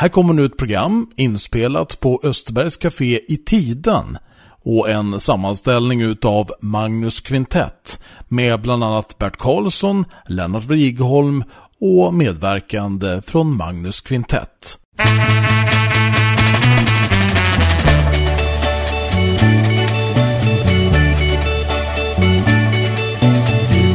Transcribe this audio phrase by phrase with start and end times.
[0.00, 4.18] Här kommer nu ett program inspelat på Österbergs Café i Tiden
[4.64, 11.44] och en sammanställning utav Magnus Kvintett med bland annat Bert Karlsson, Lennart Wrigholm
[11.80, 14.78] och medverkande från Magnus Kvintett.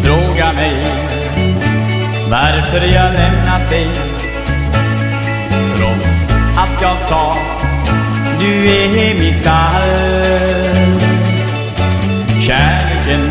[0.04, 0.86] Fråga mig
[2.30, 4.13] varför jag lämnat dig
[6.56, 7.38] att jag sa
[8.44, 11.04] du är mitt allt.
[12.42, 13.30] Kärleken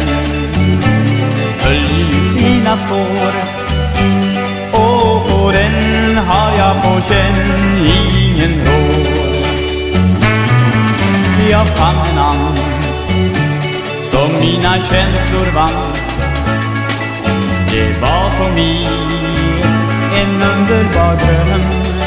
[1.60, 3.32] höll sina spår.
[4.72, 9.06] Och på den har jag på känn ingen råd.
[11.50, 12.56] Jag fann en annan
[14.04, 15.92] som mina känslor vann.
[17.70, 18.86] Det var som i
[20.14, 22.01] en underbar dröm.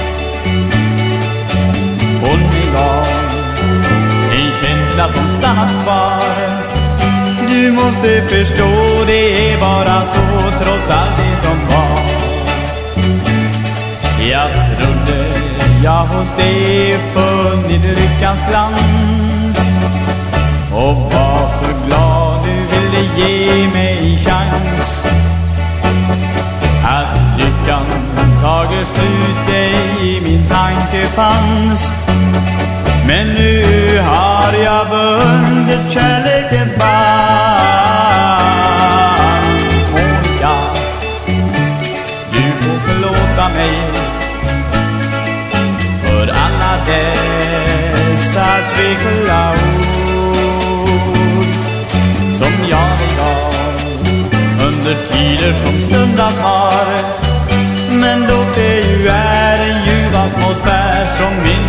[2.27, 3.07] Hon mig gav
[4.31, 6.21] en känsla som stannat kvar
[7.49, 8.69] Du måste förstå
[9.07, 12.05] det är bara så trots allt det som var.
[14.31, 15.45] Jag trodde
[15.83, 19.57] jag hos dig funnit lyckans glans.
[20.73, 25.05] Och var så glad du ville ge mig chans
[27.65, 27.85] att lyckan
[28.41, 31.91] tagit slut dig i min tanke fanns.
[33.07, 33.63] Men nu
[33.99, 37.55] har jag vunnit kärlekens band
[39.93, 40.57] Och ja,
[42.31, 43.73] du får förlåta mig
[46.03, 49.95] För alla dessa svekfulla ord
[52.37, 53.55] Som jag idag
[54.67, 57.24] under tider som stundat har
[58.55, 61.64] det ju är en ljuv atmosfär som min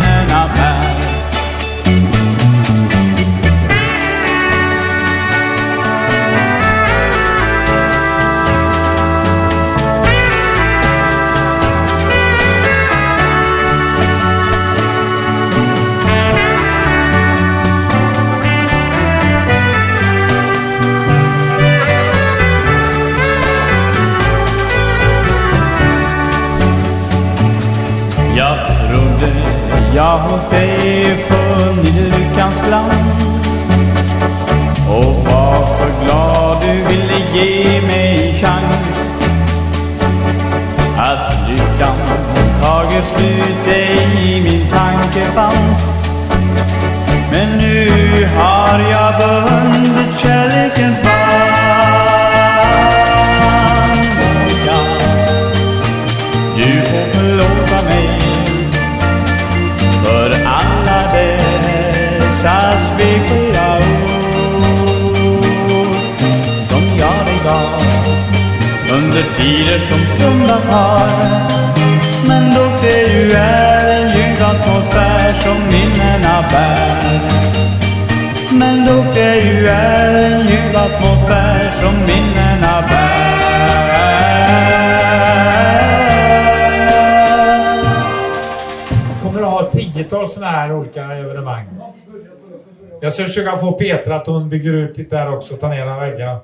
[93.07, 95.99] Jag ska försöka få Petra att hon bygger ut lite där också, ta ner några
[95.99, 96.37] väggar.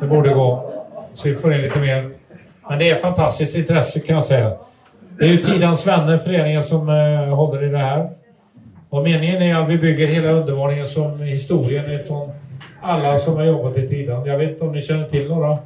[0.00, 0.72] Det borde gå.
[1.14, 2.10] Så vi får in lite mer.
[2.68, 4.52] Men det är fantastiskt intresse kan jag säga.
[5.18, 8.10] Det är ju Tidans vänner, föreningen, som eh, håller i det här.
[8.90, 12.30] Och meningen är att vi bygger hela undervåningen som historien ifrån
[12.80, 14.26] alla som har jobbat i Tidan.
[14.26, 15.58] Jag vet inte om ni känner till några?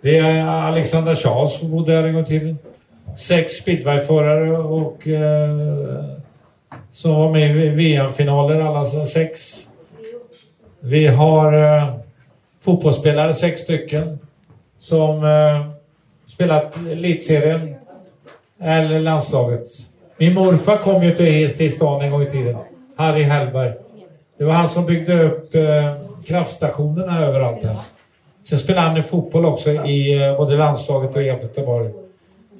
[0.00, 2.56] Det är Alexander Charles som bodde här en gång till.
[3.16, 6.21] Sex speedwayförare och eh,
[6.92, 9.58] som var med i VM-finaler alla sex.
[10.80, 11.94] Vi har eh,
[12.60, 14.18] fotbollsspelare, sex stycken,
[14.78, 15.66] som eh,
[16.26, 17.74] spelat elitserien
[18.60, 19.68] eller landslaget.
[20.16, 22.56] Min morfar kom ju till, till stan en gång i tiden.
[22.96, 23.72] Harry Hellberg.
[24.38, 25.94] Det var han som byggde upp eh,
[26.26, 27.76] kraftstationerna överallt här.
[28.42, 31.90] Sen spelade han i fotboll också i eh, både landslaget och IFK Göteborg.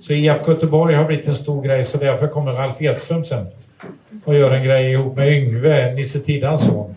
[0.01, 3.47] Så IFK Göteborg har blivit en stor grej så därför kommer Ralf Edström sen
[4.25, 6.97] och gör en grej ihop med Yngve, Nisse Tidans son.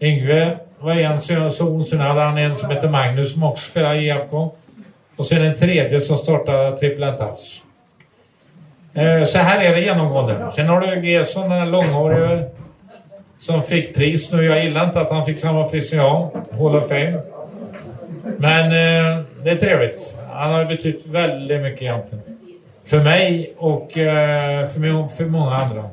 [0.00, 1.20] Yngve var en
[1.50, 4.50] son, sen hade han en som heter Magnus som också spelar i IFK.
[5.16, 7.62] Och sen en tredje som startade Triple Touch.
[8.94, 10.50] Eh, så här är det genomgående.
[10.52, 12.44] Sen har du Gesson, den här långhårige
[13.38, 14.44] som fick pris nu.
[14.44, 17.20] Jag gillar inte att han fick samma pris som jag, Hall of Fame.
[18.38, 20.16] Men eh, det är trevligt.
[20.32, 22.22] Han har betytt väldigt mycket egentligen.
[22.84, 25.90] för mig och eh, för, mig, för många andra.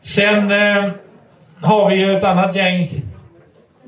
[0.00, 0.90] Sen eh,
[1.60, 2.90] har vi ju ett annat gäng.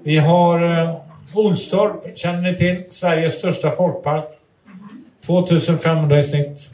[0.03, 0.97] Vi har eh,
[1.35, 2.85] Olstorp, känner ni till?
[2.91, 4.25] Sveriges största folkpark.
[5.27, 6.71] 2500 i snitt.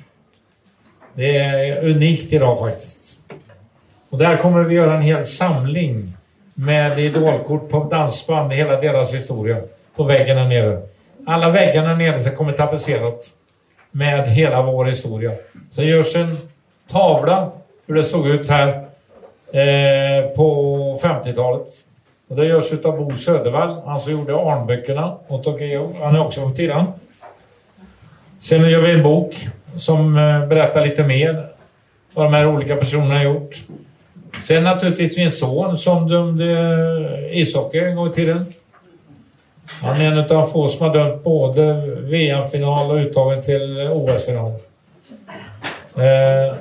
[1.15, 3.19] Det är unikt idag faktiskt.
[4.11, 6.17] Och där kommer vi göra en hel samling
[6.55, 9.57] med idolkort på dansband hela deras historia.
[9.97, 10.83] På väggen här nere.
[11.27, 13.31] Alla väggarna nere så kommer tapetserat
[13.91, 15.33] med hela vår historia.
[15.71, 16.39] Så görs en
[16.91, 17.53] tavla
[17.87, 18.86] hur det såg ut här
[19.53, 21.67] eh, på 50-talet.
[22.29, 25.93] Och det görs utav Bo Södervall, han som gjorde Arnböckerna åt Okeo.
[26.01, 26.93] Han är också från Tidan.
[28.41, 31.47] Sen gör vi en bok som eh, berättar lite mer
[32.15, 33.63] vad de här olika personerna har gjort.
[34.43, 36.53] Sen naturligtvis min son som dömde
[37.31, 38.55] eh, ishockey en gång i tiden.
[39.83, 44.53] Han är en av de få som har dömt både VM-final och uttagen till OS-final.
[45.97, 46.57] Eh,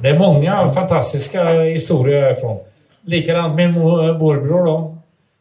[0.00, 2.58] det är många fantastiska historier härifrån.
[3.02, 4.96] Likadant min eh, morbror då,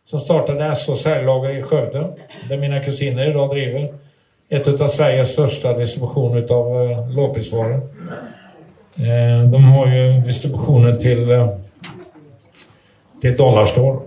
[0.05, 2.07] som startade SOS säljlager i Skövde.
[2.49, 3.93] Där mina kusiner idag driver.
[4.49, 7.81] Ett av Sveriges största distribution utav eh, lågprisvaror.
[8.95, 11.49] Eh, de har ju distributionen till eh,
[13.21, 13.99] till Dollarstore.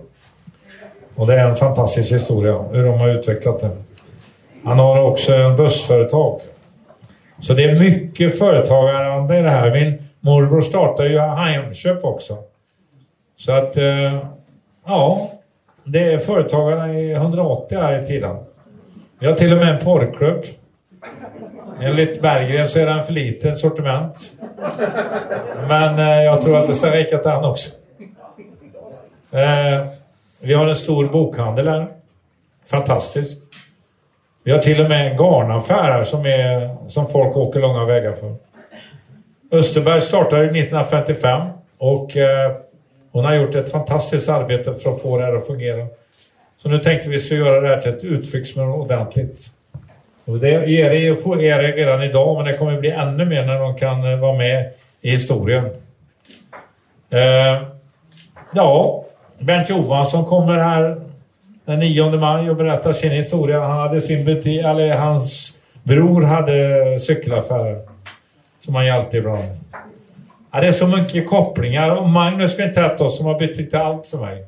[1.15, 3.69] Och det är en fantastisk historia hur de har utvecklat det.
[4.63, 6.39] Han har också en bussföretag.
[7.41, 9.71] Så det är mycket företagande i det här.
[9.71, 12.37] Min morbror startade ju Heimköp också.
[13.35, 14.17] Så att, eh,
[14.85, 15.31] ja,
[15.83, 18.37] det är företagarna i 180 här i tiden.
[19.19, 20.43] Vi har till och med en porrklubb.
[21.81, 24.31] Enligt Berggren så är den för liten sortiment.
[25.67, 27.71] Men eh, jag tror att det ska räcka till han också.
[29.31, 29.87] Eh,
[30.39, 31.87] vi har en stor bokhandel här.
[32.65, 33.37] Fantastisk.
[34.43, 38.13] Vi har till och med en garnaffär här som, är, som folk åker långa vägar
[38.13, 38.35] för.
[39.53, 41.47] Österberg startade 1955
[41.77, 42.51] och eh,
[43.11, 45.87] hon har gjort ett fantastiskt arbete för att få det här att fungera.
[46.57, 49.39] Så nu tänkte vi så göra det här till ett utflyktsmål ordentligt.
[50.25, 54.11] Och det är det, redan idag men det kommer bli ännu mer när de kan
[54.11, 54.69] eh, vara med
[55.01, 55.65] i historien.
[57.09, 57.63] Eh,
[58.53, 59.05] ja,
[59.39, 61.01] Bernt Johansson kommer här
[61.65, 63.59] den 9 maj och berättar sin historia.
[63.59, 65.53] Han hade sin butik, eller hans
[65.83, 67.92] bror hade cykelaffärer
[68.65, 69.49] som han hjälpte ibland.
[70.51, 74.45] Ja, det är så mycket kopplingar och Magnus Quintett som har betytt allt för mig.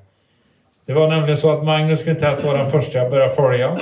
[0.85, 3.77] Det var nämligen så att Magnus Quintett var den första jag började följa.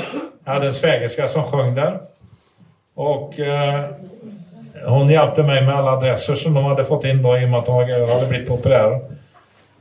[0.45, 1.99] Jag hade en svägerska som sjöng där.
[2.95, 3.85] Och eh,
[4.85, 7.59] hon hjälpte mig med alla adresser som de hade fått in då i och med
[7.59, 7.73] att de
[8.09, 8.99] hade blivit populära.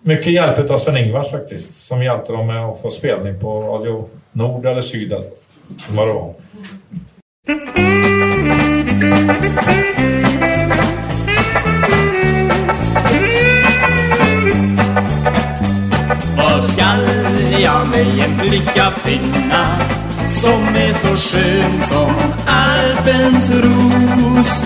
[0.00, 4.66] Mycket hjälp av Sven-Ingvars faktiskt, som hjälpte dem med att få spelning på Radio Nord
[4.66, 5.30] eller Syd eller
[5.90, 6.12] vad det.
[6.12, 6.34] Var
[17.82, 19.66] jag mig en flicka finna
[20.28, 22.14] som är så skön som
[22.46, 24.62] Alpens ros?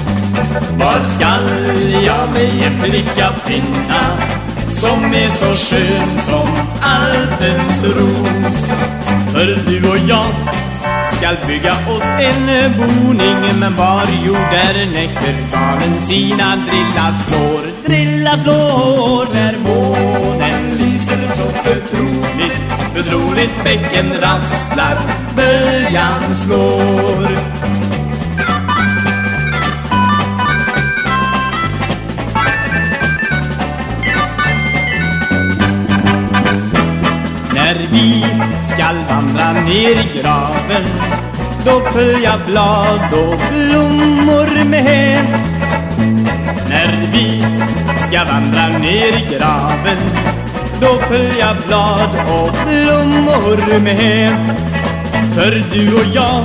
[0.79, 4.03] Var skall jag mig en flicka finna
[4.71, 6.49] som är så skön som
[6.81, 8.57] Alpens ros.
[9.33, 10.27] För du och jag
[11.13, 14.37] skall bygga oss en boning Men var jord
[14.95, 19.57] näkterganen sina drilla slår Drilla slår där
[20.57, 22.61] månen lyser så förtroligt.
[22.95, 24.99] Förtroligt bäcken rasslar,
[25.37, 27.29] böljan slår.
[37.55, 38.25] När vi
[38.75, 40.85] skall vandra ner i graven
[41.65, 45.25] Då följa blad och blommor med
[46.69, 47.45] När vi
[48.07, 50.26] ska vandra ner i graven
[50.81, 54.33] då följa blad och blommor med.
[55.35, 56.43] För du och jag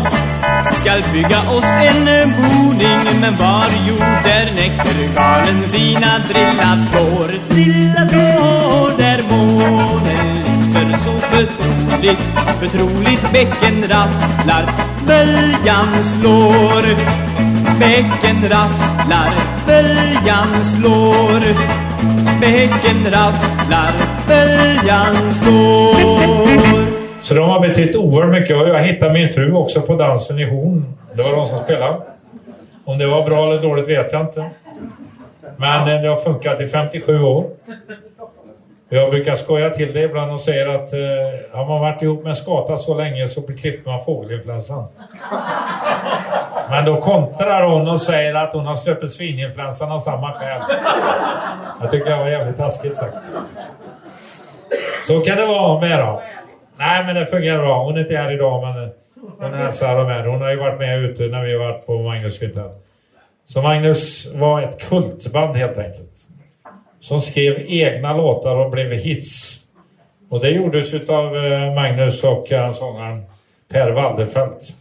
[0.73, 8.97] skall bygga oss en boning Men var jord där näktergalen sina drilla slår Drilla slår
[8.97, 10.41] där månen
[10.73, 12.21] lyser så förtroligt
[12.59, 14.65] Förtroligt bäcken rasslar,
[15.07, 16.83] böljan slår.
[17.79, 19.31] Bäcken rasslar,
[19.65, 21.41] böljan slår.
[22.41, 23.93] Bäcken rasslar,
[24.27, 27.21] böljan står.
[27.21, 30.45] Så de har betytt oerhört mycket och jag hittade min fru också på dansen i
[30.49, 30.85] Horn.
[31.15, 32.01] Det var de som spelade.
[32.85, 34.49] Om det var bra eller dåligt vet jag inte.
[35.57, 37.45] Men eh, det har funkat i 57 år.
[38.93, 40.99] Jag brukar skoja till det ibland och säger att eh,
[41.57, 44.87] har man varit ihop med en skata så länge så klipper man fågelinfluensan.
[46.69, 50.61] Men då kontrar hon och säger att hon har släppt svininfluensan av samma skäl.
[51.81, 53.31] Jag tycker det var jävligt taskigt sagt.
[55.07, 56.21] Så kan det vara med då.
[56.77, 57.83] Nej men det fungerar bra.
[57.83, 58.89] Hon är inte här idag men
[59.39, 60.25] hon hälsar och med.
[60.25, 62.71] Hon har ju varit med ute när vi har varit på Magnus Kvintett.
[63.45, 66.10] Så Magnus var ett kultband helt enkelt.
[67.01, 69.59] Som skrev egna låtar och blev hits.
[70.29, 73.23] Och det gjordes utav eh, Magnus och eh, sångaren
[73.71, 74.75] Per Walderfelt.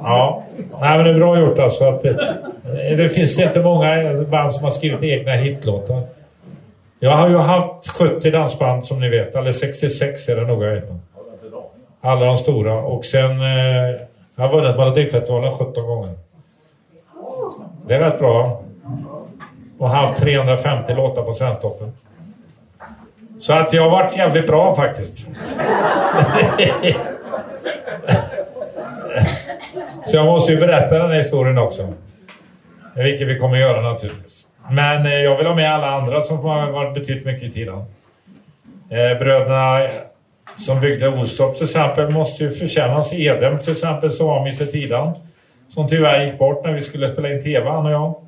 [0.00, 0.42] Ja,
[0.80, 1.84] Nej, men det är bra gjort alltså.
[1.84, 6.02] Att det, eh, det finns inte många band som har skrivit egna hitlåtar.
[6.98, 10.74] Jag har ju haft 70 dansband som ni vet, eller 66 är det nog jag
[10.74, 10.90] vet.
[12.00, 12.74] Alla de stora.
[12.82, 13.40] Och sen...
[13.40, 14.00] Eh,
[14.36, 16.08] jag har vunnit Melodifestivalen 17 gånger.
[17.86, 18.62] Det är rätt bra.
[19.78, 21.92] Och haft 350 låtar på Svensktoppen.
[23.40, 25.26] Så att jag har varit jävligt bra faktiskt.
[30.04, 31.92] Så jag måste ju berätta den här historien också.
[32.94, 34.46] Vilket vi kommer göra naturligtvis.
[34.70, 37.84] Men eh, jag vill ha med alla andra som har varit betytt mycket i tiden.
[38.90, 39.88] Eh, bröderna
[40.58, 43.12] som byggde Ostorp till exempel måste ju förtjänas.
[43.12, 45.12] Edem till exempel som var Misse Tidan.
[45.68, 48.25] Som tyvärr gick bort när vi skulle spela in TV han och jag.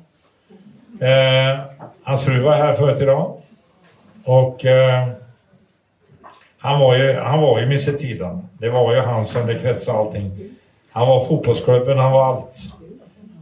[0.99, 1.59] Eh,
[2.03, 3.33] hans fru var här förut idag.
[4.23, 5.07] Och eh,
[6.57, 8.49] han var ju, han var ju Mr Tidan.
[8.57, 10.31] Det var ju han som det kretsade allting.
[10.91, 12.57] Han var fotbollsklubben, han var allt.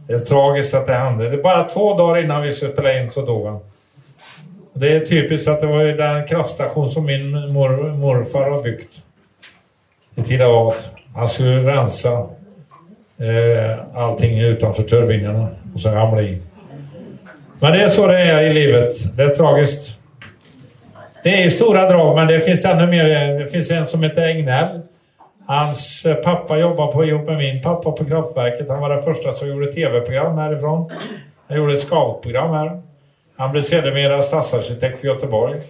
[0.06, 1.28] Det är tragiskt att det hände.
[1.28, 3.60] Det är bara två dagar innan vi skulle spela in så dog han.
[4.72, 9.02] Det är typiskt att det var ju den kraftstation som min mor, morfar har byggt.
[10.14, 10.78] I Tidaholm.
[11.14, 12.26] Han skulle rensa
[13.18, 16.42] eh, allting utanför turbinerna och så ramla i.
[17.60, 19.16] Men det är så det är i livet.
[19.16, 19.98] Det är tragiskt.
[21.22, 23.04] Det är i stora drag, men det finns ännu mer.
[23.38, 24.80] Det finns en som heter Egnell.
[25.46, 28.68] Hans pappa jobbade på, ihop med min pappa på kraftverket.
[28.68, 30.90] Han var den första som gjorde tv-program härifrån.
[31.48, 32.82] Han gjorde ett scoutprogram här.
[33.36, 35.60] Han blev sedermera stadsarkitekt för Göteborg.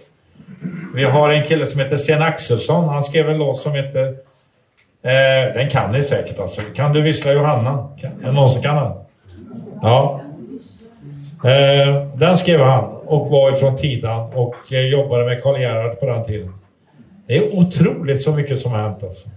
[0.95, 2.89] Vi har en kille som heter Sten Axelsson.
[2.89, 4.05] Han skrev en låt som heter...
[5.03, 6.61] Eh, den kan ni säkert alltså.
[6.75, 7.89] Kan du vissla Johanna?
[8.01, 8.91] Kan, är det någon som kan den?
[9.81, 10.21] Ja.
[11.43, 16.05] Eh, den skrev han och var ifrån Tidan och eh, jobbade med Karl Gerhard på
[16.05, 16.53] den tiden.
[17.27, 19.29] Det är otroligt så mycket som har hänt alltså.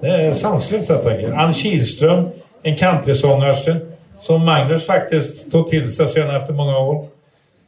[0.00, 1.34] Det är sanslöst detta.
[1.34, 2.28] Ann Kihlström,
[2.62, 3.76] en countrysångerska
[4.20, 7.06] som Magnus faktiskt tog till sig sen efter många år.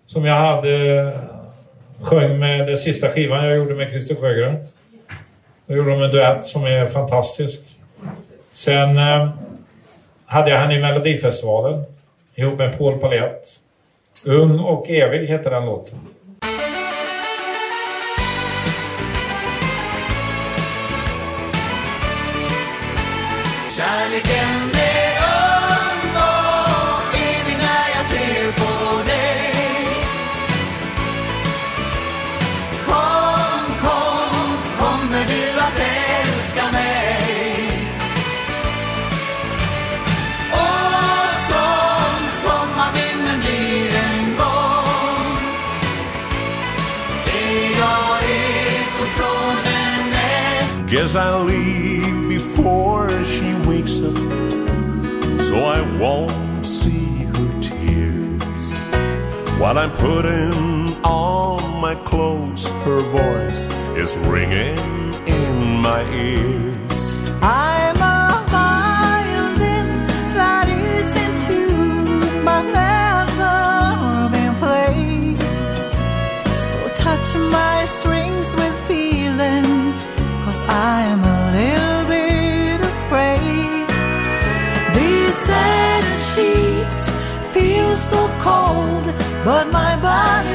[0.06, 1.20] Som jag hade eh,
[2.02, 4.56] sjöng med den sista skivan jag gjorde med Christer Sjögren.
[5.66, 7.60] Då gjorde de en duett som är fantastisk.
[8.50, 9.28] Sen eh,
[10.26, 11.84] hade jag henne i Melodifestivalen
[12.37, 13.49] ihop med Paul Palett.
[14.25, 15.99] Ung och evig heter den låten.
[23.76, 25.05] Kärleken är
[51.16, 54.16] I'll leave before she wakes up
[55.40, 58.66] so I won't see her tears.
[59.58, 60.52] While I'm putting
[61.04, 64.78] on my clothes, her voice is ringing
[65.26, 67.16] in my ears.
[67.42, 67.86] I'm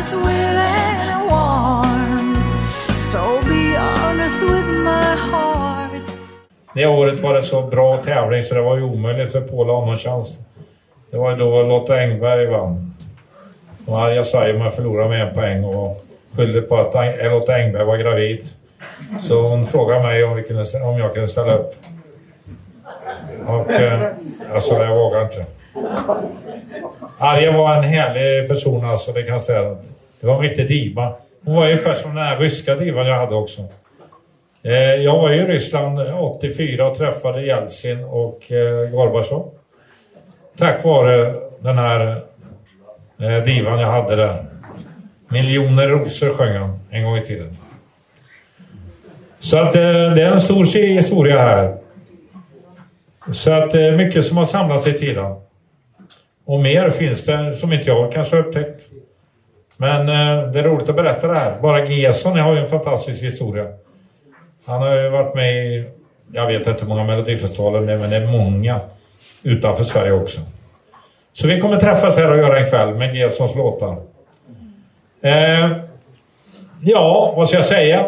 [0.10, 2.36] willing and warm.
[3.12, 6.03] So be honest with my heart.
[6.74, 9.75] Det året var det så bra tävling så det var ju omöjligt för Paul att
[9.75, 10.38] ha någon chans.
[11.12, 12.93] Det var ju då Lotta Engberg vann.
[13.86, 16.05] Och Arja Saijonmaa förlorade med en poäng och
[16.36, 18.46] skyllde på att eh, Lotta Engberg var gravid.
[19.22, 21.75] Så hon frågade mig om, vi kunde, om jag kunde ställa upp.
[23.48, 24.01] Och eh,
[24.53, 25.46] alltså jag vågade inte.
[27.18, 29.78] Arja var en härlig person alltså, det kan jag säga.
[30.20, 31.13] Det var en riktig diva.
[31.46, 33.62] Hon var ungefär som den här ryska divan jag hade också.
[34.63, 39.51] Eh, jag var i Ryssland 84 och träffade Jeltsin och eh, Gorbatjov.
[40.58, 42.24] Tack vare den här
[43.20, 44.46] eh, divan jag hade där.
[45.30, 47.58] Miljoner rosor sjöng han en gång i tiden.
[49.40, 49.82] Så att det
[50.22, 51.78] är en stor historia här.
[53.32, 55.36] Så att det är mycket som har samlats i tiden.
[56.51, 58.88] Och mer finns det som inte jag kanske har upptäckt.
[59.77, 61.62] Men eh, det är roligt att berätta det här.
[61.62, 63.65] Bara Gesson har ju en fantastisk historia.
[64.65, 65.89] Han har ju varit med i,
[66.31, 68.79] jag vet inte hur många melodifestivaler det är, men det är många
[69.43, 70.41] utanför Sverige också.
[71.34, 73.98] Så vi kommer träffas här och göra en kväll med Gessons låtar.
[75.22, 75.72] Eh,
[76.81, 78.08] ja, vad ska jag säga?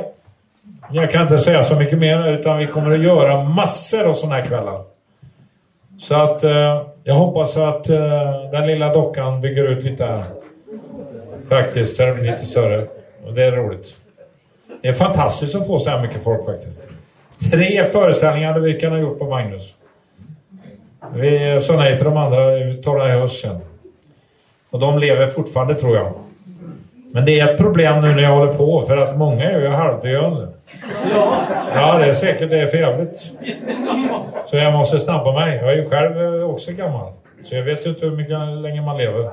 [0.91, 4.35] Jag kan inte säga så mycket mer utan vi kommer att göra massor av sådana
[4.35, 4.92] här kvällar.
[5.99, 10.23] Så att eh, jag hoppas att eh, den lilla dockan bygger ut lite här.
[11.49, 12.87] Faktiskt, så den blir lite större.
[13.25, 13.95] Och det är roligt.
[14.81, 16.81] Det är fantastiskt att få så här mycket folk faktiskt.
[17.51, 19.75] Tre föreställningar hade vi kunnat gjort på Magnus.
[21.13, 23.59] Vi sa nej till de andra, vi tar det i höst sen.
[24.69, 26.13] Och de lever fortfarande tror jag.
[27.11, 29.67] Men det är ett problem nu när jag håller på för att många är ju
[29.67, 30.52] halvdöende.
[31.75, 33.31] Ja, det är säkert det är för jävligt.
[34.45, 35.57] Så jag måste snabba mig.
[35.57, 37.11] Jag är ju själv eh, också gammal.
[37.43, 39.29] Så jag vet ju inte hur mycket länge man lever.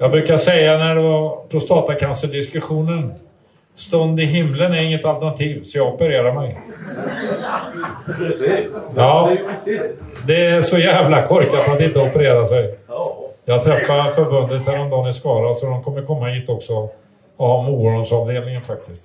[0.00, 3.14] Jag brukar säga när det var prostatacancerdiskussionen.
[3.74, 6.60] Stånd i himlen är inget alternativ, så jag opererar mig.
[8.96, 9.36] Ja,
[10.26, 12.78] det är så jävla korkat att inte operera sig.
[13.44, 16.88] Jag träffade förbundet häromdagen i Skara, så de kommer komma hit också
[17.36, 19.04] och ha morgonsavdelningen faktiskt.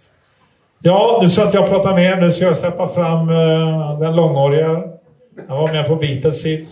[0.81, 2.15] Ja, nu så att jag pratar mer.
[2.15, 4.84] Nu ska jag släppa fram uh, den långhåriga.
[5.48, 6.69] Han var med på Beatles hit.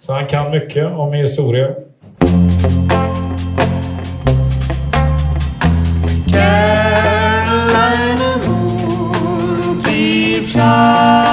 [0.00, 1.68] Så han kan mycket om historia.
[6.32, 11.31] Carolina moon, keep shining,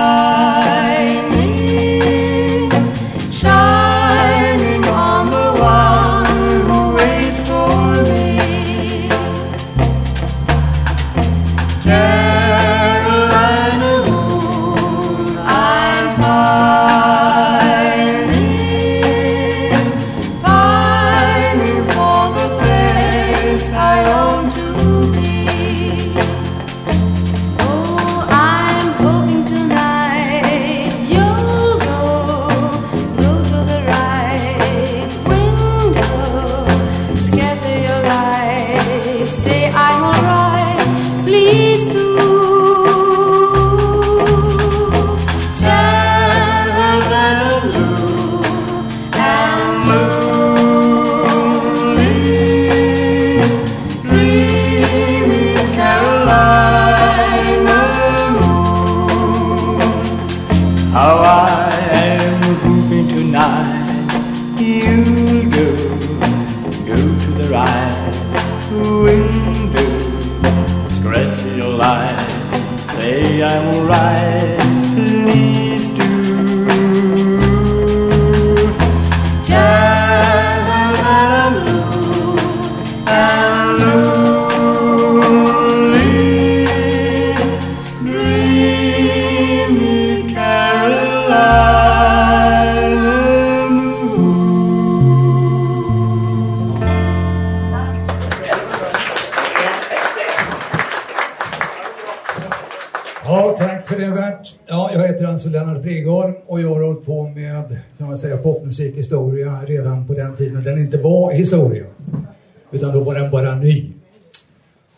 [105.40, 110.14] alltså Lennart Brigholm och jag har hållit på med, kan man säga, popmusikhistoria redan på
[110.14, 111.86] den tiden den inte var historia.
[112.72, 113.92] Utan då var den bara ny.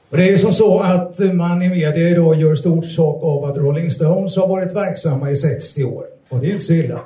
[0.09, 3.45] Och det är ju som så att man i media idag gör stort sak av
[3.45, 6.03] att Rolling Stones har varit verksamma i 60 år.
[6.29, 7.01] Och det är inte så illa.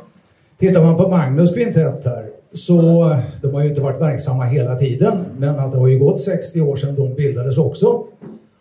[0.59, 5.25] Tittar man på Magnus kvintett här så de har ju inte varit verksamma hela tiden
[5.37, 8.03] men att det har ju gått 60 år sedan de bildades också.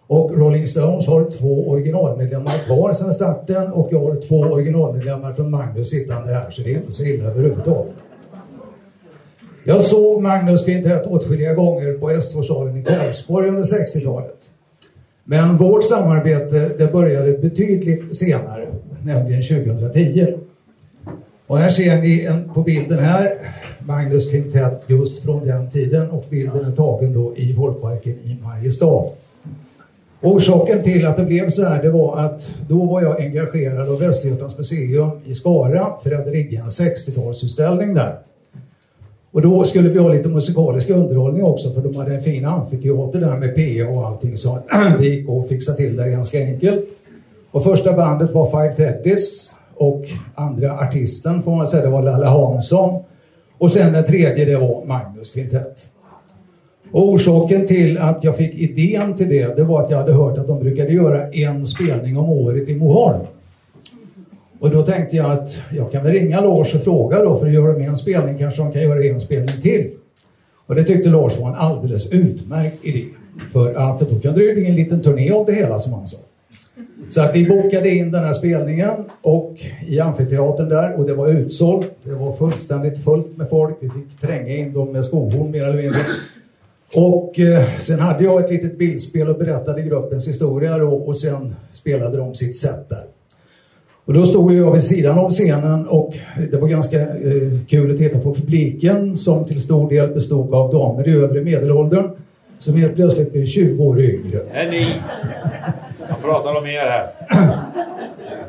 [0.07, 5.51] Och Rolling Stones har två originalmedlemmar kvar sedan starten och jag har två originalmedlemmar från
[5.51, 7.95] Magnus sittande här så det är inte så illa överhuvudtaget.
[9.65, 14.51] Jag såg Magnus kvintett åtskilliga gånger på S2-salen i Karlsborg under 60-talet.
[15.25, 18.67] Men vårt samarbete det började betydligt senare,
[19.05, 20.35] nämligen 2010.
[21.47, 23.39] Och här ser ni en, på bilden här
[23.87, 29.11] Magnus kvintett just från den tiden och bilden är tagen då i Folkparken i Mariestad.
[30.25, 33.99] Orsaken till att det blev så här det var att då var jag engagerad av
[33.99, 38.19] Västergötlands museum i Skara för att rigga en 60-talsutställning där.
[39.33, 43.21] Och då skulle vi ha lite musikalisk underhållning också för de hade en fin amfiteater
[43.21, 44.59] där med PA och allting så
[44.99, 46.85] det gick att fixa till det ganska enkelt.
[47.51, 52.27] Och första bandet var Five Teddies och andra artisten får man säga det var Lalle
[52.27, 53.03] Hansson.
[53.59, 55.94] Och sen den tredje det var Magnus Kvintett.
[56.95, 60.39] Och orsaken till att jag fick idén till det, det var att jag hade hört
[60.39, 63.21] att de brukade göra en spelning om året i Moholm.
[64.61, 67.53] Och då tänkte jag att jag kan väl ringa Lars och fråga då för att
[67.53, 69.91] göra med en spelning kanske de kan göra en spelning till.
[70.67, 73.05] Och det tyckte Lars var en alldeles utmärkt idé.
[73.53, 76.19] För att då kunde det bli en liten turné av det hela som han sa.
[77.09, 81.29] Så att vi bokade in den här spelningen och i amfiteatern där och det var
[81.29, 81.91] utsålt.
[82.03, 83.77] Det var fullständigt fullt med folk.
[83.81, 86.01] Vi fick tränga in dem med skohorn mer eller mindre.
[86.95, 91.55] Och eh, sen hade jag ett litet bildspel och berättade gruppens historia då, och sen
[91.73, 93.05] spelade de sitt sätt där.
[94.07, 96.15] Och då stod jag vid sidan av scenen och
[96.51, 97.07] det var ganska eh,
[97.69, 102.11] kul att titta på publiken som till stor del bestod av damer i övre medelåldern
[102.59, 104.41] som helt plötsligt blev 20 år yngre.
[104.53, 104.87] Nej, ni.
[106.09, 107.11] Jag pratar om er här.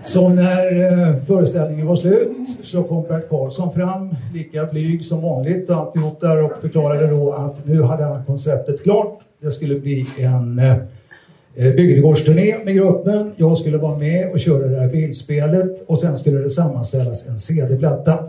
[0.05, 5.69] Så när eh, föreställningen var slut så kom Bert Karlsson fram, lika blyg som vanligt
[5.69, 9.19] och alltihop där och förklarade då att nu hade han konceptet klart.
[9.41, 10.75] Det skulle bli en eh,
[11.55, 13.31] eh, bygdegårdsturné med gruppen.
[13.35, 17.39] Jag skulle vara med och köra det här bildspelet och sen skulle det sammanställas en
[17.39, 18.19] CD-platta.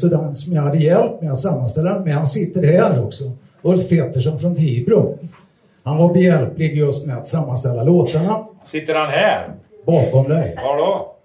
[0.00, 2.02] Sådan som jag hade hjälp med att sammanställa den.
[2.04, 3.24] Men han sitter här också.
[3.62, 5.18] Ulf Petersson från Tibro.
[5.84, 9.52] Han var behjälplig just med att sammanställa låtarna Sitter han här?
[9.86, 10.56] bakom dig.
[10.64, 11.16] Var då?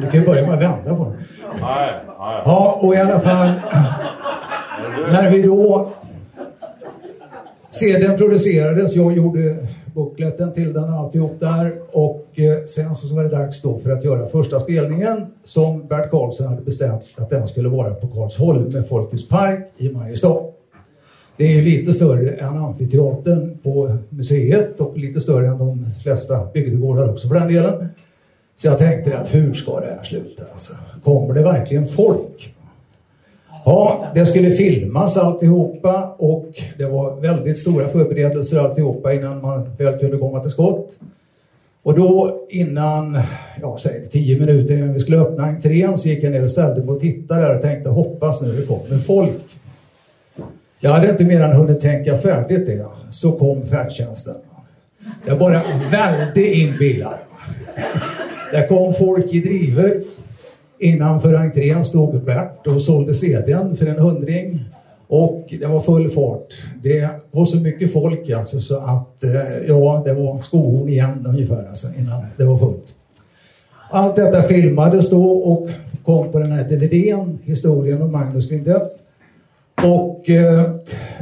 [0.00, 1.12] Du kan ju börja med att vända på den.
[1.60, 2.42] Nej, nej.
[2.44, 3.50] Ja, och i alla fall
[5.10, 5.90] när vi då
[7.70, 9.56] CDn producerades, jag gjorde
[9.94, 13.90] Bokletten till den och alltihop där och eh, sen så var det dags då för
[13.90, 18.64] att göra första spelningen som Bert Karlsson hade bestämt att den skulle vara på Karlsholm
[18.64, 20.52] med Folkets park i Mariestad.
[21.36, 26.46] Det är ju lite större än amfiteatern på museet och lite större än de flesta
[26.54, 27.88] bygdegårdar också för den delen.
[28.56, 30.42] Så jag tänkte att hur ska det här sluta?
[30.52, 30.72] Alltså,
[31.04, 32.54] kommer det verkligen folk?
[33.64, 36.48] Ja, det skulle filmas alltihopa och
[36.78, 40.98] det var väldigt stora förberedelser alltihopa innan man väl kunde komma till skott.
[41.82, 43.18] Och då innan,
[43.60, 46.84] ja säg tio minuter innan vi skulle öppna entrén så gick jag ner och ställde
[46.84, 49.42] mig och tittade där och tänkte hoppas nu det kommer folk.
[50.80, 54.36] Jag hade inte mer än hunnit tänka färdigt det, så kom färdtjänsten.
[55.26, 57.22] Det bara välde in bilar.
[58.52, 60.02] Där kom folk i driver.
[60.82, 64.64] Innanför entrén stod Bert och sålde CDn för en hundring.
[65.08, 66.54] Och det var full fart.
[66.82, 71.68] Det var så mycket folk alltså så att, eh, ja, det var skohorn igen ungefär
[71.68, 72.94] alltså, innan det var fullt.
[73.90, 75.68] Allt detta filmades då och
[76.04, 78.92] kom på den här DVDn, historien om Magnus Kvintett.
[79.84, 80.70] Och eh,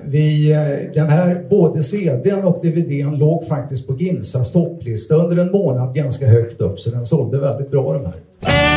[0.05, 5.53] vi, eh, den här, både CDn och DVDn låg faktiskt på Ginsas topplista under en
[5.53, 8.69] månad ganska högt upp, så den sålde väldigt bra de här.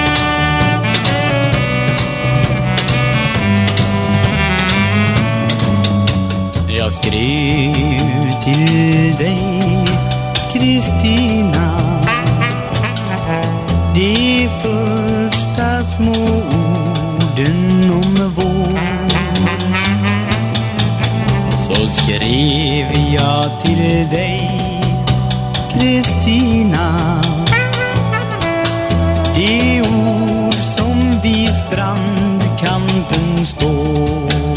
[6.84, 9.86] Jag skrev till dig
[10.54, 11.80] Kristina.
[13.96, 16.42] De första små
[17.22, 18.80] orden om vår.
[21.58, 24.52] Så skrev jag till dig
[25.74, 27.22] Kristina.
[29.36, 34.53] De ord som vid strandkanten står.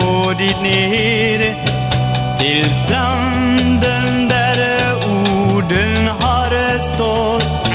[0.00, 1.40] Gå dit ner
[2.38, 4.58] Till stranden där
[5.06, 7.68] orden har stått.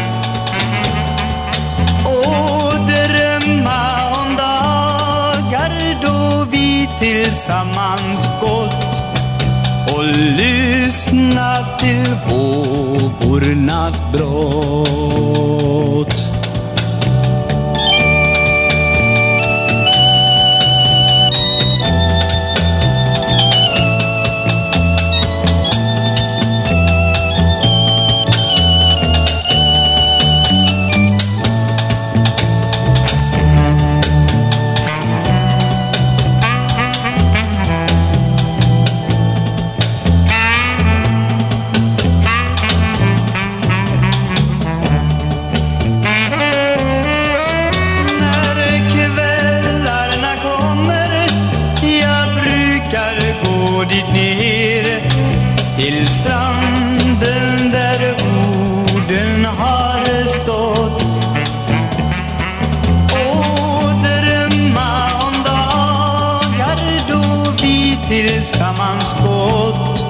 [2.05, 9.01] Och drömma om dagar då vi tillsammans gått
[9.95, 15.41] och lyssna till vågornas brott.
[53.91, 54.85] Dit ner
[55.75, 61.03] Till stranden där orden har stått
[63.13, 70.05] Och drömma om dagar då vi tillsammans gått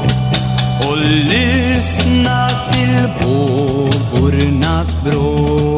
[0.88, 5.71] och lyssna till vågornas bråk.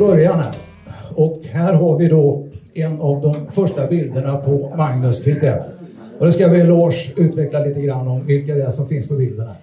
[0.00, 0.54] Början här.
[1.14, 5.66] Och här har vi då en av de första bilderna på Magnus Kvintett.
[6.18, 9.14] Och det ska vi Lars utveckla lite grann om vilka det är som finns på
[9.14, 9.56] bilden här.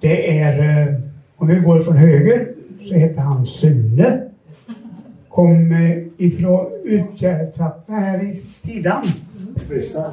[0.00, 0.94] Det är, eh,
[1.36, 2.48] om vi går från höger,
[2.88, 4.22] så heter han Sune.
[5.28, 5.72] Kom
[6.18, 9.04] ifrån uttrappa här i sidan.
[9.68, 10.12] Frista.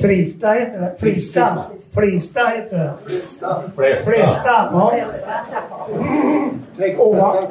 [0.00, 0.94] Frista heter det.
[0.98, 1.64] Flista.
[1.92, 2.92] Flista heter det.
[3.06, 3.62] Frista.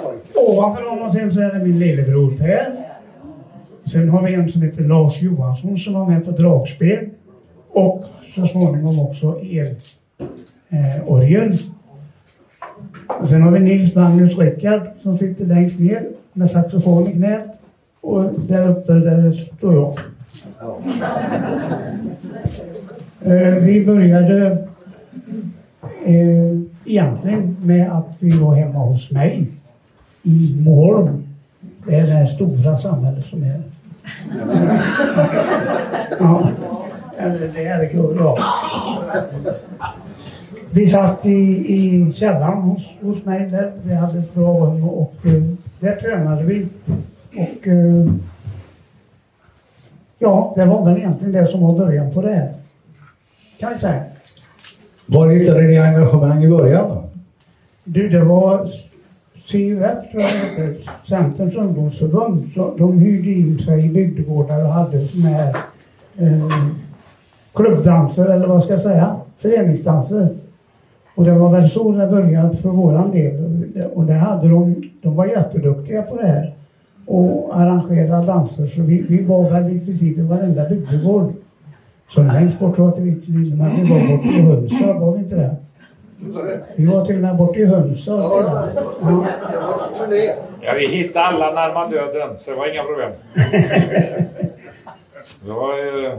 [0.04, 0.36] Pojke.
[0.36, 2.76] ovanför honom sen så är det min lillebror Per.
[3.92, 7.10] Sen har vi en som heter Lars Johansson som var med på dragspel.
[7.70, 9.76] Och så småningom också el
[10.70, 11.58] eh, orgel.
[13.08, 17.60] Och sen har vi Nils Magnus Rickard som sitter längst ner med saxofon i knät.
[18.02, 20.00] Och där uppe där står jag.
[23.22, 24.68] Eh, vi började
[26.06, 29.48] eh, egentligen med att vi var hemma hos mig
[30.24, 31.24] i Moholm.
[31.88, 33.62] Det är det här stora samhället som är.
[36.20, 36.50] ja,
[37.18, 38.38] eller det är det ja.
[40.72, 43.72] Vi satt i, i källaren hos, hos mig där.
[43.84, 45.16] Vi hade ett bra rum och och
[45.80, 46.68] där tränade vi.
[47.36, 48.14] Och eh,
[50.20, 52.54] ja, det var väl egentligen det som var början på det här.
[53.60, 54.04] Kan vi säga.
[55.06, 57.04] Var hittade ni engagemang i början?
[57.84, 58.70] Du, det var
[59.48, 62.52] CUF, tror jag heter, Centerns ungdomsförbund.
[62.56, 65.56] Så de hyrde in sig i bygdegårdar och hade såna här
[66.18, 66.68] eh,
[67.54, 70.30] klubbdanser, eller vad ska jag säga, föreningsdanser.
[71.16, 73.64] Och det var väl så det började för våran del.
[73.94, 76.54] Och det hade de, de var jätteduktiga på det här.
[77.08, 78.68] Och arrangera danser.
[78.76, 81.34] Så vi, vi var väl i princip i varenda bygdegård.
[82.10, 85.36] Så längst bort att vi inte men vi var borta i Hönsa, var vi inte
[85.36, 85.56] det?
[86.76, 88.12] Vi var till och med borta i Hönsa.
[88.12, 88.68] Ja.
[90.62, 93.12] Ja, vi hittade alla närmare döden, så det var inga problem.
[95.46, 95.70] Det var,
[96.06, 96.14] eh,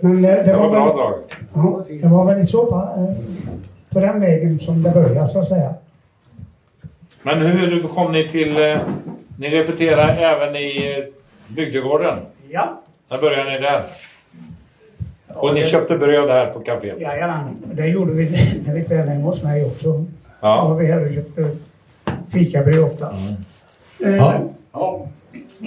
[0.00, 1.14] Men det, det, det var var bra väl, drag.
[1.54, 3.14] ja, det var väl i så fall eh,
[3.90, 5.74] på den vägen som det började så att säga.
[7.22, 8.56] Men hur kom ni till...
[9.44, 12.18] eh, Ni repeterar även i eh, bygdegården?
[12.50, 12.82] Ja.
[13.10, 13.84] När började ni där?
[15.34, 17.00] Och ni köpte bröd här på kaféet?
[17.00, 18.24] Jajamän, det gjorde vi
[18.66, 20.04] när vi tränade hemma hos mig också.
[20.40, 20.62] Ja.
[20.62, 21.56] Och vi här och köpte
[22.32, 23.14] fikabröd ofta.
[24.04, 24.16] Eh,
[24.72, 25.06] Ja.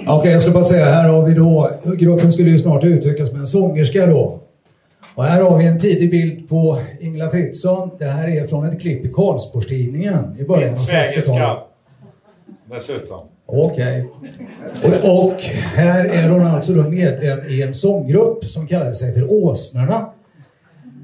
[0.06, 3.40] Okej, jag ska bara säga, här har vi då, gruppen skulle ju snart utökas med
[3.40, 4.40] en sångerska då.
[5.14, 7.90] Och här har vi en tidig bild på Ingela Fritzson.
[7.98, 10.86] Det här är från ett klipp i Karlsborgstidningen i början av 60-talet.
[10.86, 11.56] Svägerska.
[12.70, 13.26] Dessutom.
[13.46, 14.08] Okej.
[14.82, 15.42] Och, och
[15.74, 20.10] här är hon alltså då medlem i en sånggrupp som kallar sig för Åsnorna.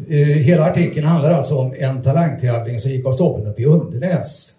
[0.08, 4.52] Eh, hela artikeln handlar alltså om en talangtävling som gick av stapeln upp i Undernäs.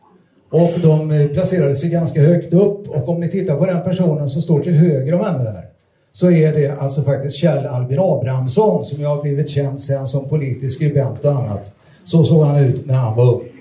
[0.52, 4.30] Och de eh, placerade sig ganska högt upp och om ni tittar på den personen
[4.30, 5.64] som står till höger om henne där
[6.12, 10.30] så är det alltså faktiskt Kjell Albin Abrahamsson som jag har blivit känd sen som
[10.30, 11.74] politisk skribent och annat.
[12.04, 13.53] Så såg han ut när han var ung.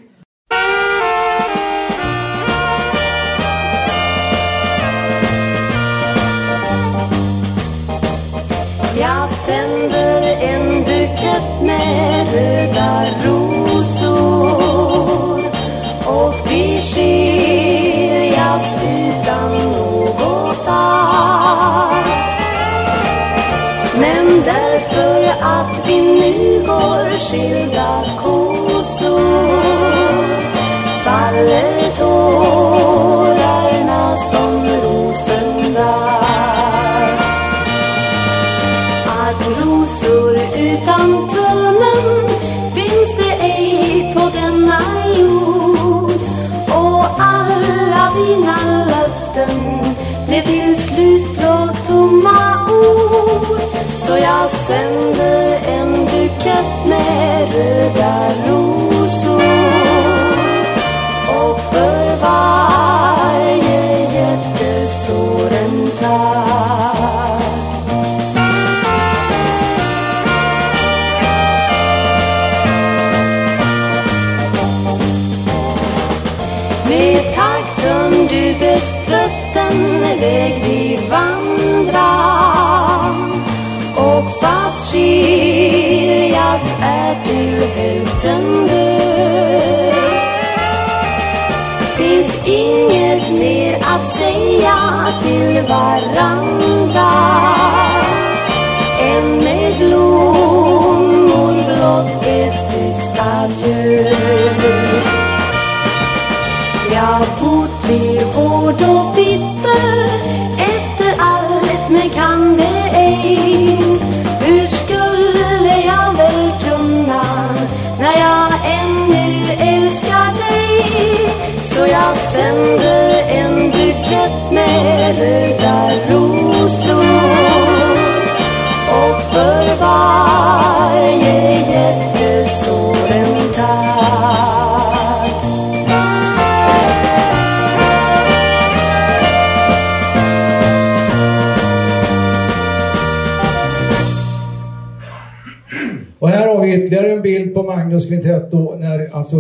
[147.63, 149.37] På Magnus kvintett då när alltså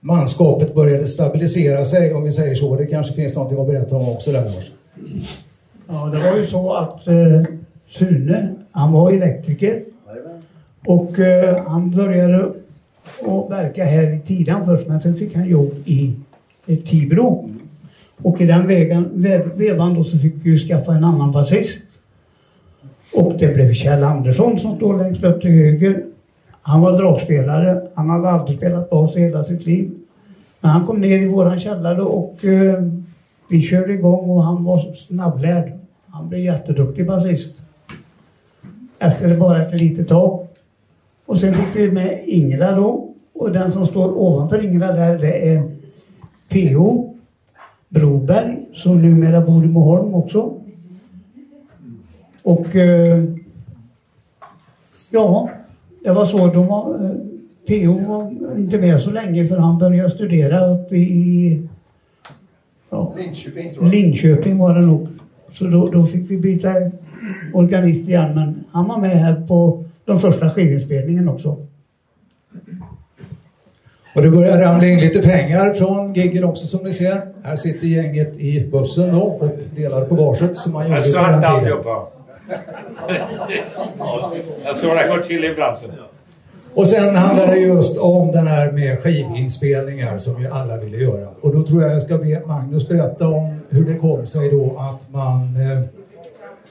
[0.00, 2.76] manskapet började stabilisera sig om vi säger så.
[2.76, 4.70] Det kanske finns någonting att berätta om också där Lars.
[5.88, 7.42] Ja, det var ju så att eh,
[7.90, 9.82] Sune, han var elektriker.
[10.86, 12.44] Och eh, han började
[13.20, 16.14] att verka här i Tidan först, men sen fick han jobb i,
[16.66, 17.50] i Tibro.
[18.22, 21.82] Och i den vägen, ve- vevan då så fick vi ju skaffa en annan basist.
[23.14, 26.04] Och det blev Kjell Andersson som står längst upp till höger.
[26.68, 27.88] Han var dragspelare.
[27.94, 29.90] Han hade aldrig spelat bas i hela sitt liv.
[30.60, 32.84] Men han kom ner i våran källare och eh,
[33.48, 35.72] vi körde igång och han var snabblärd.
[36.06, 37.62] Han blev jätteduktig basist.
[38.98, 40.46] Efter bara ett litet tag.
[41.26, 43.14] Och sen fick vi med Ingela då.
[43.32, 45.70] Och den som står ovanför Ingela där det är
[46.48, 47.14] Theo
[47.88, 50.54] Broberg som numera bor i Moholm också.
[52.42, 53.24] Och eh,
[55.10, 55.50] ja,
[56.02, 56.46] det var så.
[56.46, 57.10] De var, eh,
[57.68, 58.00] P.O.
[58.08, 61.62] var inte med så länge för han började studera uppe i
[62.90, 63.94] ja, Linköping tror jag.
[63.94, 65.08] Linköping var det nog.
[65.52, 66.74] Så då, då fick vi byta
[67.54, 68.34] organist igen.
[68.34, 71.56] Men han var med här på de första skivinspelningen också.
[74.14, 77.22] Och det börjar ramla in lite pengar från giggen också som ni ser.
[77.42, 81.60] Här sitter gänget i bussen då och delar på varsitt som man gjorde på den
[81.60, 81.78] tiden.
[84.64, 85.90] Jag såg det går till i branschen.
[86.74, 91.28] Och sen handlar det just om den här med skivinspelningar som ju alla ville göra.
[91.40, 94.78] Och då tror jag jag ska be Magnus berätta om hur det kom sig då
[94.78, 95.80] att man eh,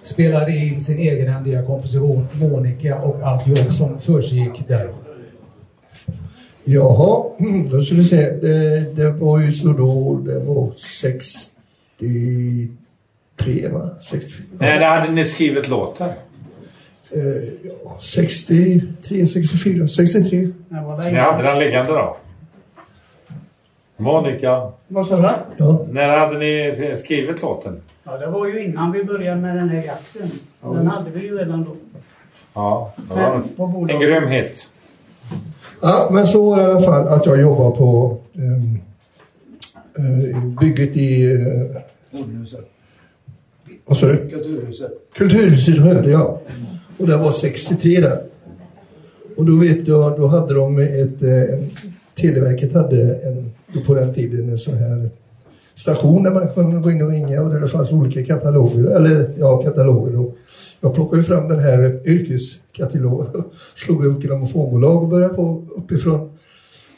[0.01, 4.89] spelade in sin egenhändiga komposition Monica och allt jobb som försiggick där.
[6.63, 7.23] Jaha,
[7.71, 8.31] då ska vi se.
[8.31, 10.71] Det, det var ju så då, det var
[13.37, 13.89] 63 va?
[13.99, 14.45] 64.
[14.59, 16.09] När hade ni skrivit låten?
[17.11, 17.23] Eh,
[17.63, 20.47] ja, 63, 64, 63.
[20.97, 22.17] Så ni hade den liggande då?
[23.97, 25.29] Monica, Vad sa du?
[25.57, 25.85] Ja.
[25.91, 27.81] när hade ni skrivit låten?
[28.03, 30.31] Ja, det var ju innan vi började med den här jakten.
[30.61, 31.75] Ja, Den hade vi ju redan då.
[32.53, 34.69] Ja, det var en, en grym hit.
[35.81, 38.79] Ja, men så var det i alla fall att jag jobbar på ehm,
[39.97, 41.33] eh, bygget i...
[41.33, 41.77] Uh,
[43.87, 44.29] vad sa du?
[44.29, 44.91] Kulturhuset.
[45.15, 46.41] Kulturhuset Skövde, ja.
[46.97, 48.23] Och det var 63 där.
[49.37, 51.23] Och då vet jag, då hade de ett...
[51.23, 51.69] eh, En,
[52.21, 53.51] Televerket hade en,
[53.85, 55.09] på den tiden en sån här
[55.75, 59.29] station där man kunde gå in och ringa och där det fanns olika kataloger, eller
[59.39, 60.19] ja, kataloger.
[60.19, 60.35] Och
[60.81, 63.43] jag plockade fram den här yrkeskatalogen,
[63.75, 66.29] slog upp grammofonbolag och började på uppifrån.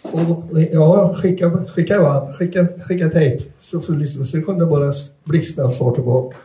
[0.01, 3.43] Och ja, skicka, skicka skicka, skicka tejp.
[3.59, 4.25] Så för lyssna.
[4.25, 6.37] Sen kunde jag bara blixtsnabbt svar tillbaka.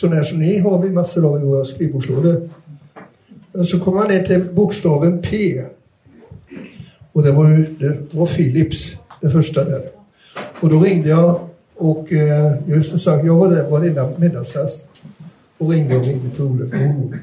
[0.00, 2.50] Så när som ni har vi massor av i våra skrivbordslådor.
[3.64, 5.62] Så kom man ner till bokstaven P.
[7.12, 9.82] Och det var ju det var Philips, det första där.
[10.60, 11.40] Och då ringde jag
[11.76, 14.86] och eh, just som sagt, jag var där varenda middagsrast.
[15.58, 17.18] Och ringde och ringde till Olle.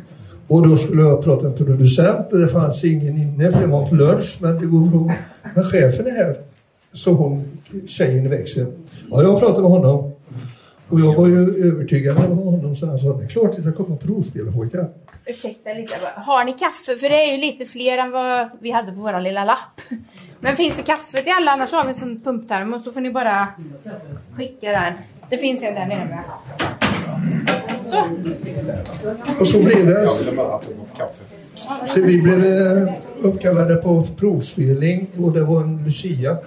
[0.48, 3.88] Och då skulle jag prata med producent och det fanns ingen inne för det var
[3.88, 4.38] på lunch.
[4.42, 5.16] Men det går bra.
[5.56, 6.38] Men chefen är här.
[6.94, 7.44] Så hon,
[7.88, 8.72] tjejen i växeln.
[9.12, 10.15] Ja, jag pratade med honom.
[10.90, 13.66] Och jag var ju övertygad med honom så han sa, det är klart att jag
[13.66, 14.90] ska komma och provspela pojkar.
[15.26, 16.96] Ursäkta lite, har ni kaffe?
[16.98, 19.82] För det är ju lite fler än vad vi hade på våra lilla lapp.
[20.40, 21.52] Men finns det kaffe till alla?
[21.52, 23.48] Annars har vi en sån pumptermos så får ni bara
[24.38, 24.94] skicka den.
[25.30, 26.24] Det finns en där nere med.
[27.90, 28.04] Så.
[29.40, 30.36] Och så blev det.
[30.36, 30.62] Bara.
[31.86, 36.38] Så vi blev eh, uppkallade på provspelning och det var en Lucia.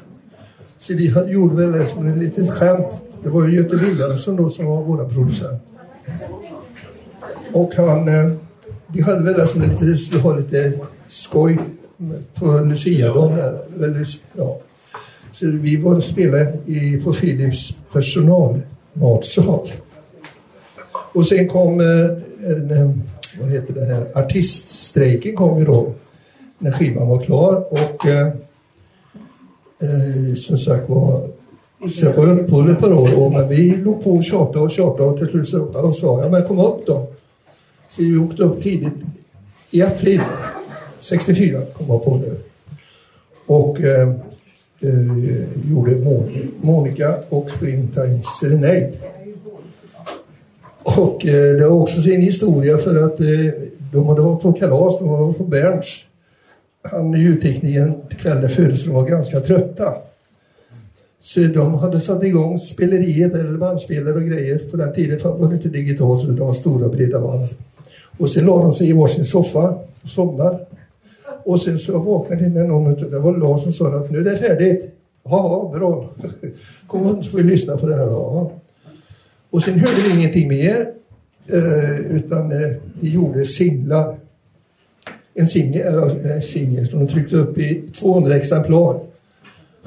[0.79, 3.05] Så vi gjorde väl det som ett litet skämt.
[3.23, 5.63] Det var ju Göte Wilhelmsson då som var vår producent.
[7.53, 8.39] Och han, eh, De
[8.93, 10.73] vi hade väl det som lite, skulle ha lite
[11.07, 11.59] skoj
[12.35, 13.37] på Luciadagen.
[13.37, 13.85] där.
[13.85, 14.61] Eller, ja.
[15.31, 19.69] Så vi var och spelade i, på Philips personalmatsal.
[21.13, 21.87] Och sen kom eh,
[22.51, 22.91] en, eh,
[23.41, 25.95] vad heter det här, artiststrejken kom ju då
[26.59, 28.27] när skivan var klar och eh,
[29.81, 31.27] eh, som sagt var
[31.87, 34.71] så jag var uppe ett par år och, men vi låg på och tjatade och
[34.71, 37.07] tjatade och till slut så och sa jag men kom upp då.
[37.89, 38.95] Så vi åkte upp tidigt
[39.71, 40.21] i april
[40.99, 42.37] 64 kom jag på nu.
[43.47, 44.09] Och eh,
[44.83, 46.21] eh, gjorde
[46.61, 48.93] Monica och Springtime Serenade.
[50.83, 53.27] Och eh, det var också sin historia för att eh,
[53.93, 56.05] de hade varit på kalas, de var på Berns.
[56.83, 59.95] Han ljudteknikern kvällen före så de var ganska trötta.
[61.21, 64.59] Så de hade satt igång speleriet eller bandspelare och grejer.
[64.71, 67.49] På den tiden var det inte digitalt så det var stora breda band.
[68.19, 70.59] Och sen la de sig i varsin soffa och somnade.
[71.45, 74.25] Och sen så vaknade det någon utav det var Lars som sa att nu är
[74.25, 74.95] det färdigt.
[75.25, 76.11] Ja, bra.
[76.87, 78.13] Kom så får vi lyssna på det här då.
[78.13, 78.53] Ja.
[79.51, 80.93] Och sen hörde vi ingenting mer.
[81.47, 84.17] Eh, utan de vi gjorde singlar.
[85.35, 89.01] En singel, eller en singel som de tryckte upp i 200 exemplar.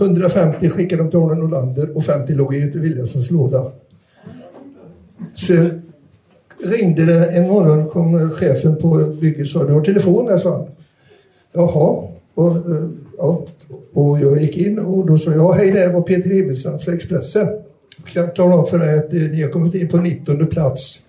[0.02, 3.72] 150 skickade de till Arne Nordlander och 50 låg i Göte Williamsons låda.
[5.34, 5.54] Så
[6.64, 10.58] ringde det en morgon, kom chefen på bygget och sa du har telefon där, sa
[10.58, 10.68] han.
[11.54, 12.08] Jaha.
[12.34, 13.46] Och, eh, ja.
[13.94, 17.48] och jag gick in och då sa jag, hej det var Peter Emilsson från Expressen.
[17.98, 21.00] Jag kan tala om för dig att eh, ni har kommit in på 19 plats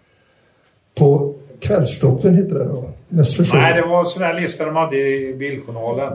[0.95, 2.91] på Kvällstoppen heter det då.
[3.09, 3.53] Mest.
[3.55, 6.13] Nej, det var en sån där lista de hade i Bildjournalen.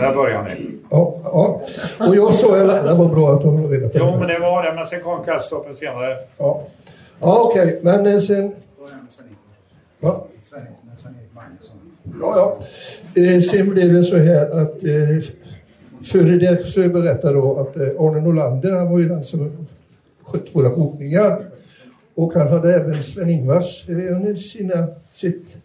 [0.00, 0.70] Där började ni.
[0.90, 1.60] Ja, ja.
[1.98, 4.18] Och jag sa att det var bra att du håller reda på Jo, det.
[4.18, 4.74] men det var det.
[4.74, 6.16] Men sen kom Kvällstoppen senare.
[6.38, 6.62] Ja,
[7.20, 7.80] ja okej.
[7.82, 8.52] Men eh, sen...
[10.00, 10.24] Va?
[12.20, 12.58] Ja,
[13.14, 13.22] ja.
[13.22, 15.24] Eh, sen blev det så här att eh,
[16.04, 19.66] före det så jag berättade då att eh, Arne Norlander, han var ju den som
[20.24, 21.46] skötte våra bokningar.
[22.14, 25.56] Och han hade även Sven-Ingvars eh, under sina, sitt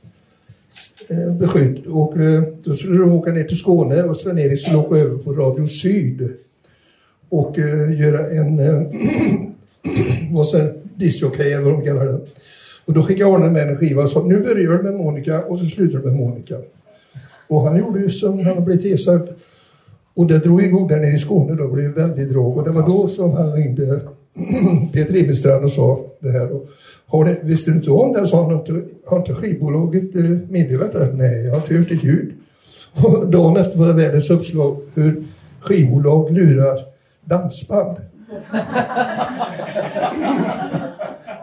[1.08, 1.88] Eh, beskydd.
[1.88, 5.34] Och eh, då skulle de åka ner till Skåne och Sven-Erik skulle åka över på
[5.34, 6.34] Radio Syd
[7.30, 8.58] och eh, göra en
[10.32, 12.20] vad säger discjockey eller vad de kallar det.
[12.86, 15.60] Och då skickade Arne med en skiva och sa nu börjar du med Monica och
[15.60, 16.56] så slutar du med Monica.
[17.48, 19.30] Och han gjorde ju som han blev blivit tillsagd.
[20.14, 22.58] Och det drog igång där nere i Skåne då, det blev väldigt drag.
[22.58, 24.02] Och det var då som han ringde
[24.94, 26.52] Peter Ibelstrand och sa det här.
[26.52, 26.70] Och,
[27.06, 28.26] har det, visste du inte om det?
[28.26, 28.52] sa han.
[28.52, 31.14] Har inte, har inte skivbolaget eh, meddelat det?
[31.14, 32.34] Nej, jag har inte hört ett ljud.
[33.04, 35.24] Och dagen efter var det världens uppslag hur
[35.60, 36.80] skivbolag lurar
[37.26, 37.98] dansband.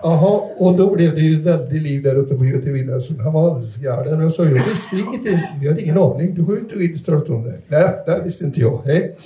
[0.03, 3.21] Jaha, och då blev det ju väldigt liv där uppe på Göte Wilhelmsson.
[3.21, 4.21] Han var alldeles galen.
[4.21, 5.39] Jag sa, jag visste ingenting.
[5.61, 6.35] Vi hade ingen aning.
[6.35, 7.59] Du har ju inte registrerat om det.
[7.69, 8.81] Nej, det visste inte jag.
[8.85, 9.17] Hej.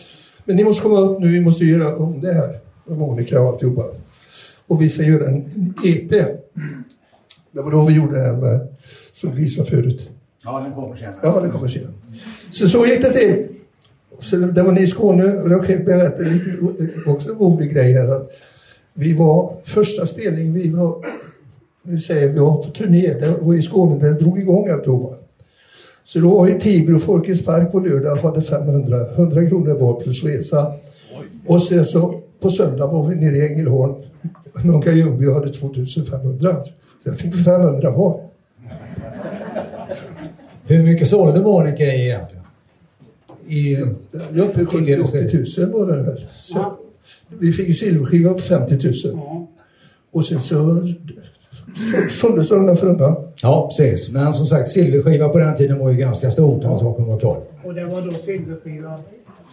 [0.45, 1.29] Men ni måste komma upp nu.
[1.29, 2.59] Vi måste göra om det här.
[2.87, 3.85] Monica och alltihopa.
[4.67, 6.11] Och vi ska göra en, en EP.
[7.53, 8.69] Det var då vi gjorde det här med,
[9.13, 10.09] som vi visade förut.
[10.45, 11.17] Ja, den kommer senare.
[11.23, 11.93] Ja, det kommer senare.
[12.51, 13.47] Så så gick det till.
[14.19, 17.93] Så det var ni i Skåne och jag kan berätta lite eh, också rolig grej
[17.93, 18.09] här.
[18.09, 18.31] Att
[18.95, 21.07] vi var, första spelning, vi var,
[21.83, 25.17] vi säger, vi var på turné det var i Skåne, det drog igång alltihopa.
[26.05, 30.01] Så då var vi i Tibro Folkets Park på lördag hade 500, 100 kronor var
[30.01, 30.73] plus resa.
[31.47, 33.95] Och sen så på söndag var vi nere i Ängelholm,
[34.65, 36.57] Nunka Ljungby hade 2500.
[37.05, 38.21] Sen fick vi 500 var.
[40.65, 42.45] Hur mycket sålde Monica i egentligen?
[43.47, 43.77] I,
[44.41, 46.27] uppe i 70 80 000 var det väl.
[46.33, 46.77] Så
[47.39, 48.79] Vi fick ju silverskiva på 50
[49.15, 49.47] 000.
[50.13, 50.81] Och sen så
[51.77, 53.17] så- såldes den undan för undan.
[53.43, 54.11] ja, precis.
[54.13, 57.43] Men som sagt, silverskiva på den tiden var ju ganska stort, den saken var klar.
[57.65, 59.01] Och det var då silverskiva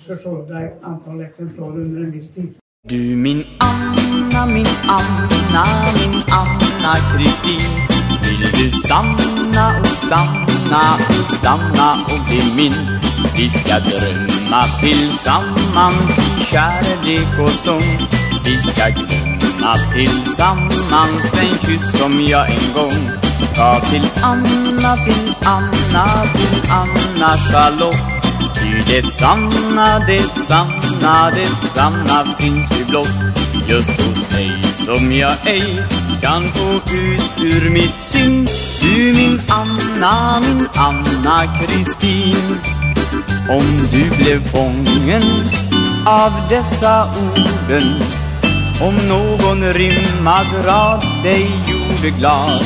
[0.07, 2.49] försålda antal exemplar under en viss tid.
[2.89, 7.87] Du min Anna, min Anna, min Anna Kristin.
[8.23, 12.99] Vill du stanna och stanna och stanna och bli min?
[13.35, 18.07] Vi ska drömma tillsammans i kärlek och sång.
[18.45, 23.09] Vi ska glömma tillsammans den kyss som jag en gång
[23.55, 28.18] gav till Anna, till Anna, till Anna Charlotte.
[28.59, 33.07] Ty det sanna, det sanna, det sanna finns ju blott.
[33.67, 34.51] Just hos dig
[34.85, 35.85] som jag ej
[36.21, 38.47] kan få ut ur mitt sinn.
[38.81, 42.59] Du min Anna, min Anna Kristin.
[43.49, 45.23] Om du blev fången
[46.05, 47.83] av dessa orden
[48.81, 52.63] Om någon rimmad rad dig gjorde glad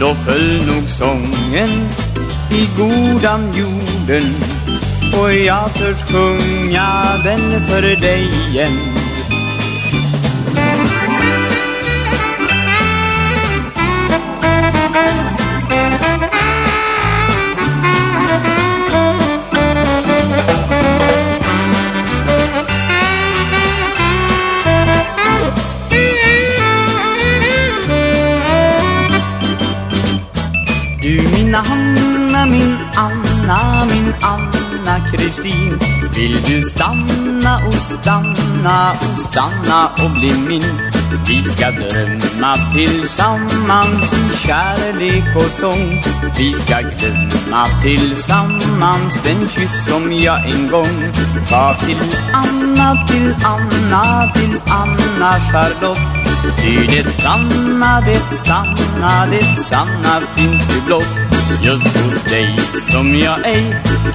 [0.00, 1.88] Då föll nog sången
[2.50, 4.55] i godan jorden
[5.20, 8.95] och jag törs sjunga den för dig igen.
[35.16, 35.78] Kristin.
[36.16, 40.92] Vill du stanna och stanna och stanna och bli min?
[41.28, 46.02] Vi ska drömma tillsammans i kärlek och sång.
[46.38, 51.12] Vi ska glömma tillsammans den kyss som jag en gång
[51.50, 52.02] gav till
[52.32, 55.98] Anna, till Anna, till Anna Charlotte.
[56.62, 61.25] Ty det sanna, det sanna, det sanna finns ju blott.
[61.66, 62.48] Just hos dig
[62.92, 63.64] som jag ej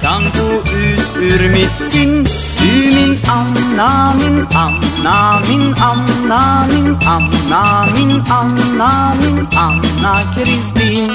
[0.02, 0.48] kan få
[0.88, 2.24] ut ur mitt sinn
[2.60, 11.08] Du min Anna, min Anna, min Anna, min Anna, min Anna, min Anna Kristin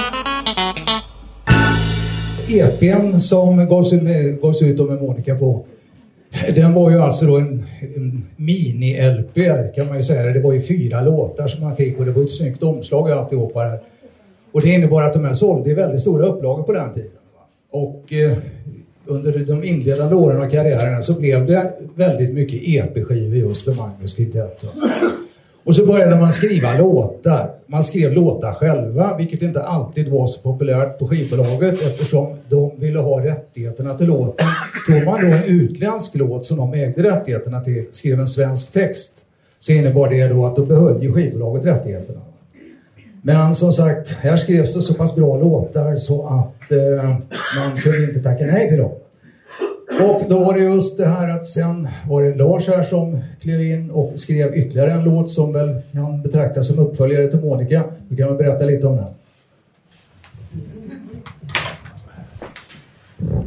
[2.50, 3.92] EPn som gavs,
[4.42, 5.66] gavs ut med Monica på
[6.56, 7.66] den var ju alltså då en,
[7.96, 9.36] en mini-LP
[9.76, 10.34] kan man ju säga.
[10.34, 13.12] Det var ju fyra låtar som man fick och det var ett snyggt omslag och
[13.12, 13.62] alltihopa.
[14.52, 17.12] Och det innebar att de här sålde i väldigt stora upplagor på den tiden.
[17.72, 18.38] Och eh,
[19.06, 24.14] under de inledande åren av karriären så blev det väldigt mycket EP-skivor just för Magnus
[24.14, 24.66] Quintett.
[25.64, 27.52] Och så började man skriva låtar.
[27.66, 33.00] Man skrev låtar själva, vilket inte alltid var så populärt på skivbolaget eftersom de ville
[33.00, 34.48] ha rättigheterna till låten.
[34.88, 39.14] Tog man då en utländsk låt som de ägde rättigheterna till, skrev en svensk text,
[39.60, 42.20] så innebar det då att då behöll ju skivbolaget rättigheterna.
[43.28, 47.10] Men som sagt, här skrevs det så pass bra låtar så att eh,
[47.58, 48.92] man kunde inte tacka nej till dem.
[50.02, 53.62] Och då var det just det här att sen var det Lars här som klev
[53.62, 57.84] in och skrev ytterligare en låt som väl kan betraktas som uppföljare till Monica.
[58.10, 59.06] Du kan väl berätta lite om den?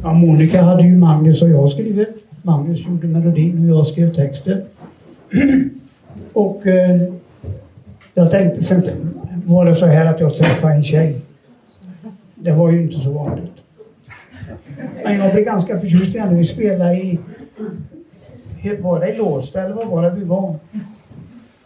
[0.03, 2.23] Ja, Monica hade ju Magnus och jag skrivit.
[2.41, 4.61] Magnus gjorde melodin och jag skrev texten.
[6.33, 7.01] och eh,
[8.13, 8.81] jag tänkte sen
[9.45, 11.21] var det så här att jag träffade en tjej.
[12.35, 13.51] Det var ju inte så vanligt.
[15.03, 16.35] Men jag blev ganska förtjust i henne.
[16.35, 17.19] Vi spelade i...
[18.79, 20.55] Var det i Låsta eller vad var det vi var?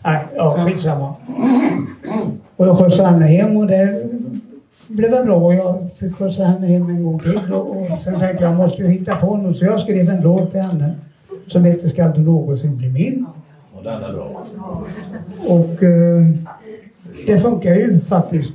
[0.04, 1.16] Nej, ja skitsamma.
[2.56, 4.10] Och jag skjutsade henne hem och det
[4.88, 5.54] blev väl bra.
[5.54, 7.54] Jag fick skjutsa henne hem en gång till.
[7.54, 9.58] Och, och sen tänkte jag, jag måste ju hitta på något.
[9.58, 10.96] Så jag skrev en låt till henne
[11.48, 13.26] som heter Skall du någonsin bli min?
[13.74, 14.46] Och den är bra.
[15.48, 16.22] Och eh,
[17.26, 18.54] det funkar ju faktiskt.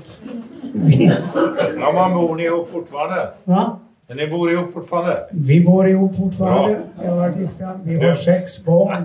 [1.80, 3.30] Ja, man bor ni ihop fortfarande?
[3.44, 3.78] va?
[4.08, 5.24] Men ni bor ihop fortfarande?
[5.30, 6.80] Vi bor ihop fortfarande.
[6.96, 7.84] Har.
[7.84, 9.04] Vi har sex barn.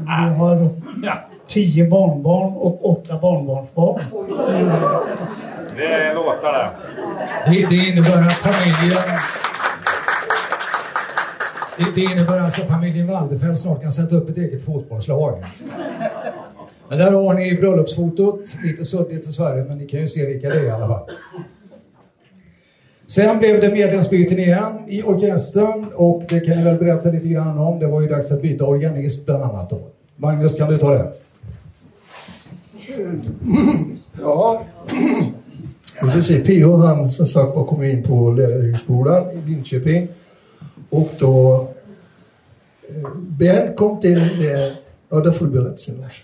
[1.02, 4.02] Vi har tio barnbarn och åtta barnbarnsbarn.
[5.78, 6.70] Det är låtar det.
[7.52, 8.98] Det, det innebär att familjen...
[11.78, 15.44] Det, det innebär alltså att familjen Waldefeld snart kan sätta upp ett eget fotbollslag.
[16.90, 18.40] Men där har ni bröllopsfotot.
[18.64, 21.10] Lite suddigt dessvärre, men ni kan ju se vilka det är i alla fall.
[23.08, 27.58] Sen blev det medlemsbyten igen i orkestern och det kan jag väl berätta lite grann
[27.58, 27.80] om.
[27.80, 29.82] Det var ju dags att byta organist bland annat då.
[30.16, 31.12] Magnus, kan du ta det?
[34.22, 34.64] Ja.
[36.02, 36.76] Och så ser P.O.
[36.76, 40.08] han som sagt var kom in på lärarhögskolan i Linköping.
[40.90, 41.68] Och då
[42.90, 44.74] eh, Bernt kom till det,
[45.10, 46.24] ja det får du berätta sen Lars.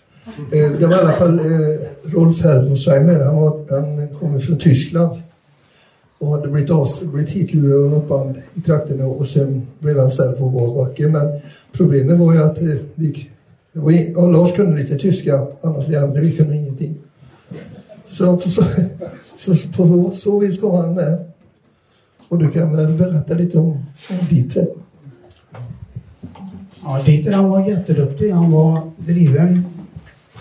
[0.51, 5.21] Eh, det var i alla fall eh, Rolf Hermosheimer, han, var, han kom från Tyskland
[6.17, 10.37] och hade blivit, blivit hitlurad av något band i trakterna och sen blev han ställd
[10.37, 11.07] på Valbacke.
[11.07, 11.39] Men
[11.71, 13.29] problemet var ju att eh, vi,
[13.73, 16.95] var, ja, Lars kunde lite tyska, annars vi andra vi kunde ingenting.
[18.05, 18.63] Så på så,
[19.35, 21.25] så, på så vis kom han med.
[22.29, 23.69] Och du kan väl berätta lite om,
[24.09, 24.57] om ditt.
[26.83, 28.31] Ja, Dieter han var jätteduktig.
[28.31, 29.65] Han var driven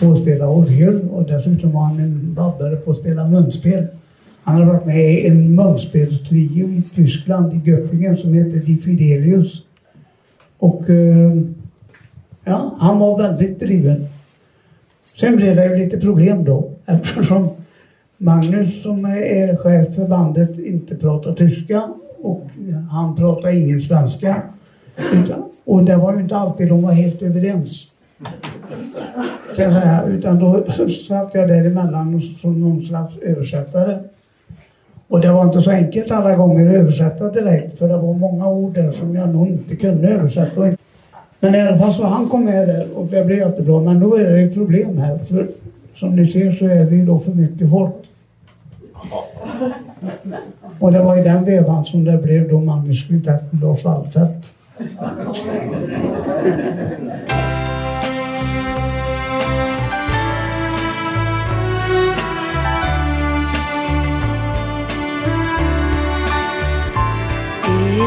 [0.00, 3.86] på att spela orgel och dessutom var han en babbare på att spela munspel.
[4.42, 9.62] Han har varit med i en munspelstrio i Tyskland, i Göppingen, som heter Die Fidelius.
[10.58, 11.36] Och eh,
[12.44, 14.06] ja, han var väldigt driven.
[15.20, 17.48] Sen blev det ju lite problem då eftersom
[18.16, 21.88] Magnus som är chef för bandet inte pratar tyska
[22.22, 22.46] och
[22.90, 24.42] han pratar ingen svenska.
[25.64, 27.86] Och det var ju inte alltid de var helt överens.
[29.56, 30.04] Kan jag säga.
[30.06, 33.98] Utan då så satt jag däremellan som någon slags översättare.
[35.08, 38.48] Och det var inte så enkelt alla gånger att översätta direkt för det var många
[38.48, 40.72] ord där som jag nog inte kunde översätta.
[41.40, 43.80] Men i alla fall så han kom med där och det blev jättebra.
[43.80, 45.18] Men då är det ett problem här.
[45.18, 45.48] För
[45.96, 47.94] som ni ser så är vi då för mycket folk.
[50.78, 54.52] Och det var i den vevan som det blev då Magnus Kvintett Lars Wallfelt.
[54.80, 54.88] Det är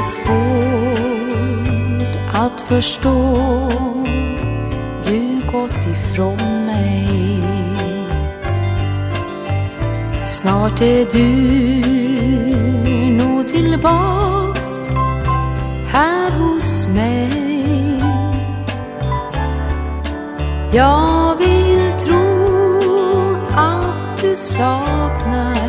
[0.02, 3.36] svårt att förstå
[5.06, 7.44] Du gått ifrån mig.
[10.26, 11.28] Snart är du
[13.12, 14.23] nog tillbaks
[16.94, 18.00] mig.
[20.74, 25.63] Jag vill tro att du saknar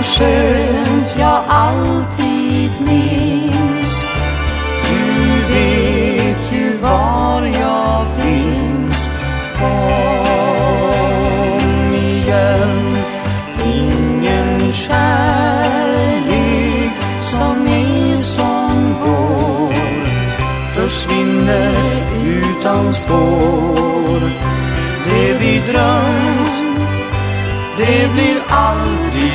[0.00, 4.04] någonting skönt jag alltid minns.
[4.88, 5.04] Du
[5.54, 9.08] vet ju var jag finns.
[9.58, 10.34] Kom
[11.94, 12.96] igen,
[13.64, 16.22] ingen kärlek
[17.22, 19.74] som är som vår
[20.74, 21.74] försvinner
[22.24, 24.20] utan spår.
[25.04, 26.54] Det vi drömt,
[27.76, 28.49] det blir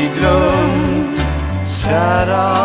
[0.06, 1.22] aldrig glömt
[1.84, 2.56] Kära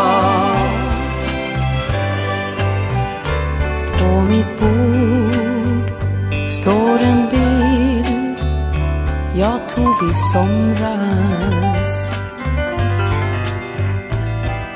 [3.99, 5.91] På mitt bord
[6.49, 8.37] står en bild
[9.35, 12.11] jag tog i somras.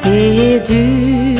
[0.02, 1.33] Det är du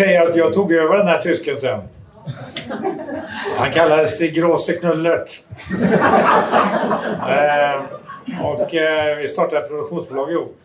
[0.00, 1.80] säga att jag tog över den här tysken sen.
[3.56, 5.40] Han kallades Stig Grosse Knullert.
[7.28, 7.80] eh,
[8.44, 10.56] och eh, vi startade ett produktionsbolag ihop.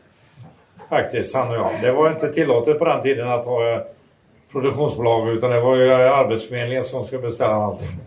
[0.90, 1.72] Faktiskt, han och jag.
[1.82, 3.82] Det var inte tillåtet på den tiden att ha eh,
[4.52, 8.00] produktionsbolag utan det var ju eh, Arbetsförmedlingen som skulle beställa allting.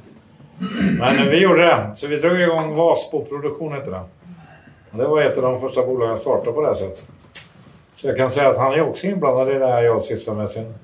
[0.98, 1.90] Men vi gjorde det.
[1.96, 4.02] Så vi drog igång Vasbo Produktion hette det.
[4.90, 7.06] Och det var ett av de första bolagen jag startade på det här sättet.
[7.96, 10.50] Så jag kan säga att han är också inblandad i det här jag sysslar med
[10.50, 10.74] sen.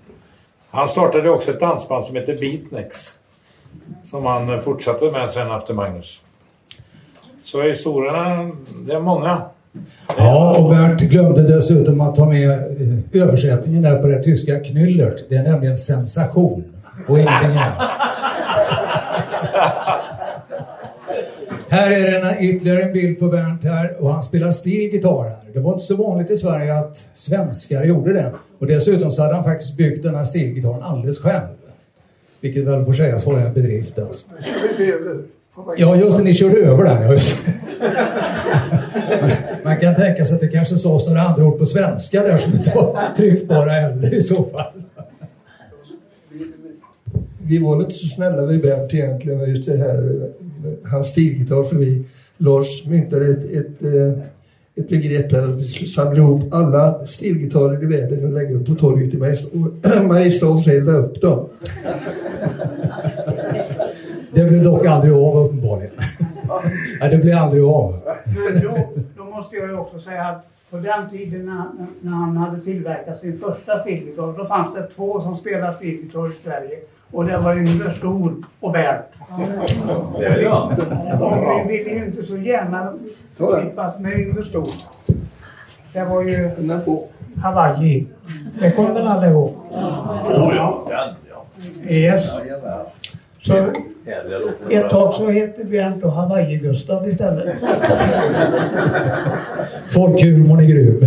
[0.75, 2.97] Han startade också ett dansband som heter Beatnex.
[4.05, 6.21] Som han eh, fortsatte med sen efter Magnus.
[7.45, 8.51] Så historierna,
[8.87, 9.43] det är många.
[10.17, 15.19] Ja, och Bernt glömde dessutom att ta med eh, översättningen där på det tyska Knüllert.
[15.29, 16.65] Det är nämligen sensation
[17.09, 17.91] och ingenting annat.
[21.75, 25.39] Här är en, ytterligare en bild på Bernt här och han spelar stilgitarr här.
[25.53, 28.33] Det var inte så vanligt i Sverige att svenskar gjorde det.
[28.59, 31.47] Och dessutom så hade han faktiskt byggt den här stilgitarren alldeles själv.
[32.41, 34.27] Vilket väl får sägas vara en bedrift alltså.
[35.77, 37.11] Ja, just det, ni körde över den.
[37.11, 37.39] Just.
[39.65, 42.53] Man kan tänka sig att det kanske sades några andra ord på svenska där som
[42.53, 44.73] inte var tryckbara heller i så fall.
[47.47, 50.29] vi var inte så snälla vid Bernt egentligen just det här,
[50.91, 52.05] hans stilgitarr för vi,
[52.37, 54.25] Lars myntade ett, ett, eh,
[54.77, 58.65] ett begrepp här att vi skulle samla ihop alla stilgitarrer i världen och lägga dem
[58.65, 61.49] på torget i Mariestad- och elda upp dem.
[64.35, 65.93] Det blev dock aldrig av uppenbarligen.
[67.01, 68.01] Nej, det blev aldrig av.
[68.25, 71.65] Men då, då måste jag ju också säga att på den tiden när,
[72.01, 76.43] när han hade tillverkat sin första stilgitarr, då fanns det två som spelade stilgitarr i
[76.45, 76.77] Sverige.
[77.15, 79.05] Och det var Yngve Stor och Bernt.
[80.19, 80.73] Det är bra.
[81.21, 82.93] Och vi ville ju inte så gärna
[83.35, 84.69] förknippas med Yngve Stor.
[85.93, 86.51] Det var ju
[87.43, 88.07] Hawaii.
[88.61, 89.55] Det kommer väl alla ihåg?
[89.71, 91.95] Oh ja, den ja.
[91.95, 92.31] Yes.
[93.43, 93.73] Så
[94.71, 97.57] ett tag så hette Bernt och Hawaii-Gustav istället.
[99.89, 101.01] Folkhumorn är grym.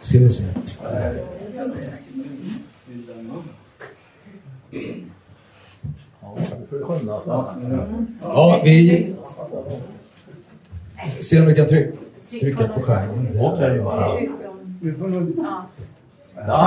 [0.00, 0.44] Ska vi se.
[8.22, 9.14] Ja, vi...
[11.20, 11.96] Se om vi kan trycka,
[12.40, 13.32] trycka på skärmen.
[16.36, 16.60] Där.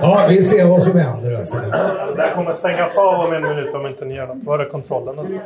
[0.00, 1.34] Ja, vi ser vad som händer.
[1.34, 1.56] Alltså.
[2.16, 4.44] Det här kommer stängas av om en minut om inte ni gör något.
[4.44, 5.42] Var är kontrollen någonstans?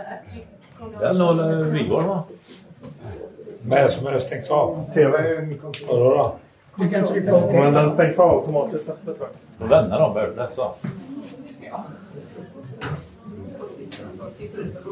[1.01, 2.24] Den låg Vigor va?
[3.62, 4.91] Vad är det som är stängt av?
[4.95, 5.47] TV.
[5.89, 6.37] Vadå då?
[6.77, 7.53] Du kan trycka på.
[7.53, 9.29] Men den stängs av automatiskt efter ett tag.
[9.59, 10.74] Då lämnar de Bert så.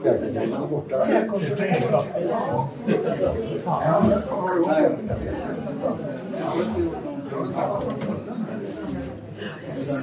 [0.04, 0.08] Det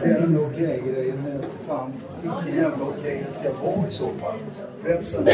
[0.10, 4.36] är en okej grej, men fan vilken jävla okej det ska vara i så fall.
[4.84, 5.28] Pressen.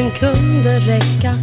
[0.00, 1.39] Tusen kunde räcka.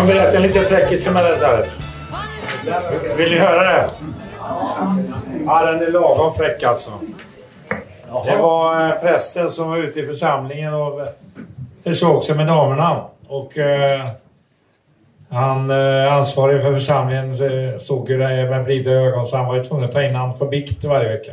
[0.00, 1.66] Kan berätta en liten fräckis som jag läser.
[3.16, 3.88] Vill ni höra det?
[5.46, 6.90] Ja, den är lagom fräck alltså.
[8.26, 11.08] Det var eh, prästen som var ute i församlingen och eh,
[11.84, 13.04] försåg sig med damerna.
[13.28, 14.08] Och eh,
[15.28, 17.36] han eh, ansvarig för församlingen
[17.80, 20.34] såg ju det med blida ögon så han var ju tvungen att ta in han
[20.34, 21.32] för bikt varje vecka.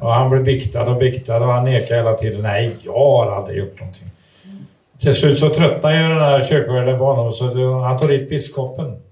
[0.00, 2.42] Och han blev biktad och biktad och han nekade hela tiden.
[2.42, 4.10] Nej, jag har aldrig gjort någonting.
[5.00, 9.02] Till slut så tröttnade ju den här kyrkvärden på honom så han tog dit biskopen.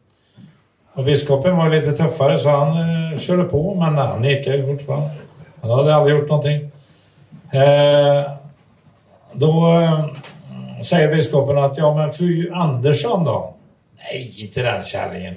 [0.95, 2.69] Och biskopen var lite tuffare så han
[3.13, 5.11] eh, körde på men han nekade fortfarande.
[5.61, 6.71] Han hade aldrig gjort någonting.
[7.53, 8.31] Eh,
[9.33, 10.07] då eh,
[10.83, 13.55] säger biskopen att ja men fru Andersson då?
[13.99, 15.35] Nej, inte den kärringen.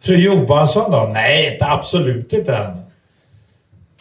[0.00, 1.10] Fru Johansson då?
[1.12, 2.80] Nej, inte, absolut inte den.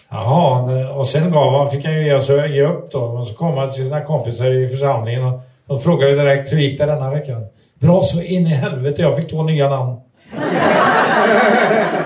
[0.09, 2.99] Jaha, och sen gav han, fick han ju ge, sig- ge upp då.
[2.99, 6.79] Och så kom han till sina kompisar i församlingen och de frågade direkt hur gick
[6.79, 7.45] det denna veckan?
[7.79, 9.95] Bra så in i helvete, jag fick två nya namn.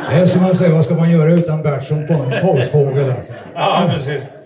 [0.10, 3.12] Det är som man säger, vad ska man göra utan Bert som på en påsfågel
[3.12, 3.34] alltså.
[3.56, 4.38] Ja, precis.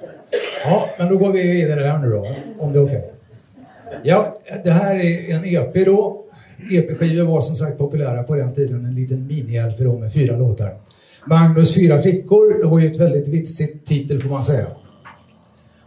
[0.65, 2.27] Ja, men då går vi vidare här nu då,
[2.59, 3.11] om det är okej.
[4.03, 6.23] Ja, det här är en EP då.
[6.71, 10.75] EP-skivor var som sagt populära på den tiden, en liten mini-LP då med fyra låtar.
[11.25, 14.65] Magnus fyra flickor, det var ju ett väldigt vitsigt titel får man säga.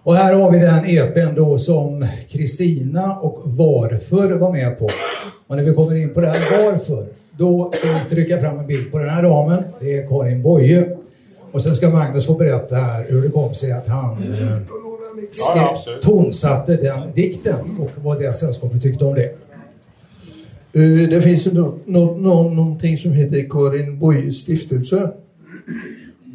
[0.02, 4.90] Och här har vi den EPn då som Kristina och Varför var med på.
[5.46, 7.06] Och när vi kommer in på det här Varför,
[7.38, 9.62] då ska vi trycka fram en bild på den här damen.
[9.80, 10.96] Det är Karin Boye.
[11.52, 14.56] Och sen ska Magnus få berätta här hur det kom sig att han eh,
[15.32, 19.24] skrev, tonsatte den dikten och vad det sällskapet tyckte om det.
[20.74, 25.10] Eh, Det finns ju nå- nå- nå- någonting som heter Karin Boye stiftelse.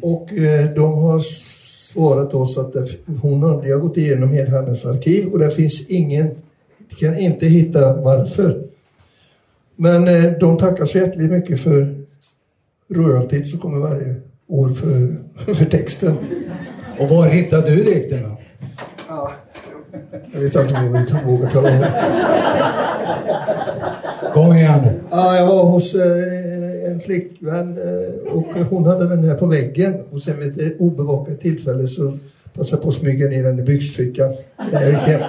[0.02, 1.20] Och eh, de har
[1.96, 2.86] svarat oss att det,
[3.22, 6.30] hon har, de har gått igenom hela hennes arkiv och det finns ingen,
[7.00, 8.62] kan inte hitta varför.
[9.76, 11.94] Men eh, de tackar så hjärtligt mycket för
[12.88, 14.14] royalty som kommer varje
[14.48, 15.16] år för,
[15.54, 16.16] för texten.
[16.98, 18.38] Och var hittade du dikten då?
[20.32, 21.84] Jag vet inte vad vi vågar tala om.
[24.34, 25.00] Kom igen.
[25.10, 26.45] Ja, jag var hos eh,
[26.86, 31.40] en flickvän eh, och hon hade den här på väggen och sen vid ett obevakat
[31.40, 32.12] tillfälle så
[32.54, 34.34] passade jag på att smyga ner den i byxfickan
[34.72, 35.20] när jag gick hem.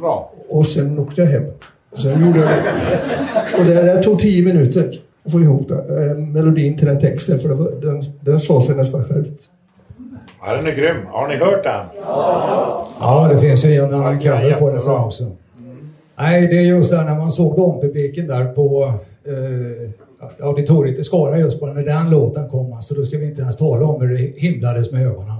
[0.00, 0.32] Bra.
[0.48, 1.44] Och sen åkte jag hem.
[1.90, 3.58] Och sen gjorde jag det.
[3.58, 7.38] Och det, det tog tio minuter att få ihop den, eh, melodin till den texten
[7.38, 9.48] för det var, den, den sa sig nästan självt.
[10.40, 11.06] Ja, den är grym.
[11.06, 11.86] Har ni hört den?
[13.00, 15.24] Ja, det finns ju en annan Ja, cover på den sen också.
[16.18, 18.92] Nej, det är just där när man såg dompubliken där på
[19.26, 19.90] eh,
[20.40, 22.72] auditoriet i Skara just bara när den låten kom.
[22.72, 25.36] Alltså, då ska vi inte ens tala om hur det himlades med ögonen.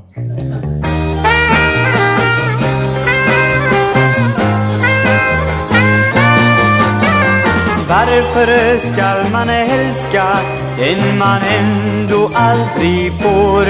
[7.89, 10.27] Varför skall man älska
[10.79, 13.67] den man ändå aldrig får?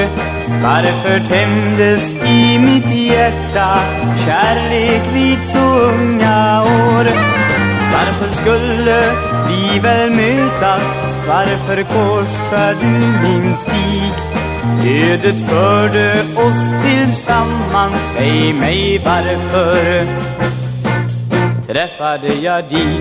[0.63, 3.79] Varför tändes i mitt hjärta
[4.27, 7.05] kärlek vid så unga år?
[7.93, 10.83] Varför skulle tvivel mötas?
[11.29, 14.13] Varför korsar du min stig?
[14.87, 20.07] Ödet förde oss tillsammans, säg mig varför
[21.67, 23.01] träffade jag dig?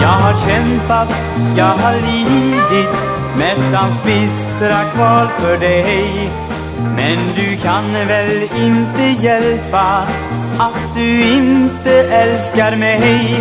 [0.00, 1.08] Jag har kämpat,
[1.56, 2.88] jag har lidit
[3.34, 6.30] smärtans bistra kval för dig
[6.96, 10.06] men du kan väl inte hjälpa
[10.58, 13.36] att du inte älskar mig.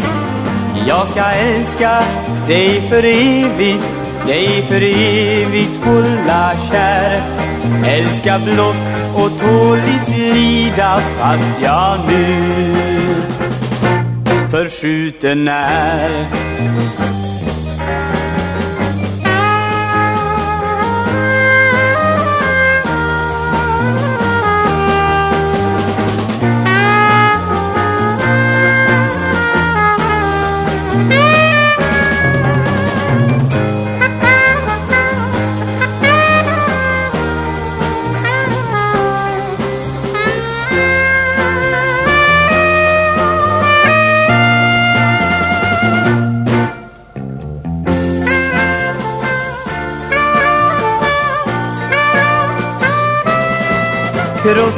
[0.87, 2.03] Jag ska älska
[2.47, 3.87] dig för evigt,
[4.27, 7.21] dig för evigt fulla kär.
[7.85, 8.75] Älska blott
[9.15, 12.53] och tåligt lida fast jag nu
[14.53, 16.09] förskjuten är.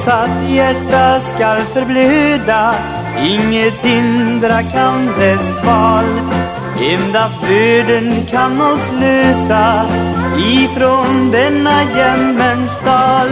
[0.08, 2.76] Att hjärta skall förblöda
[3.24, 6.06] Inget hindra kan dess kval.
[6.82, 9.86] Endast döden kan oss lösa
[10.38, 13.30] Ifrån denna jämmerns dal.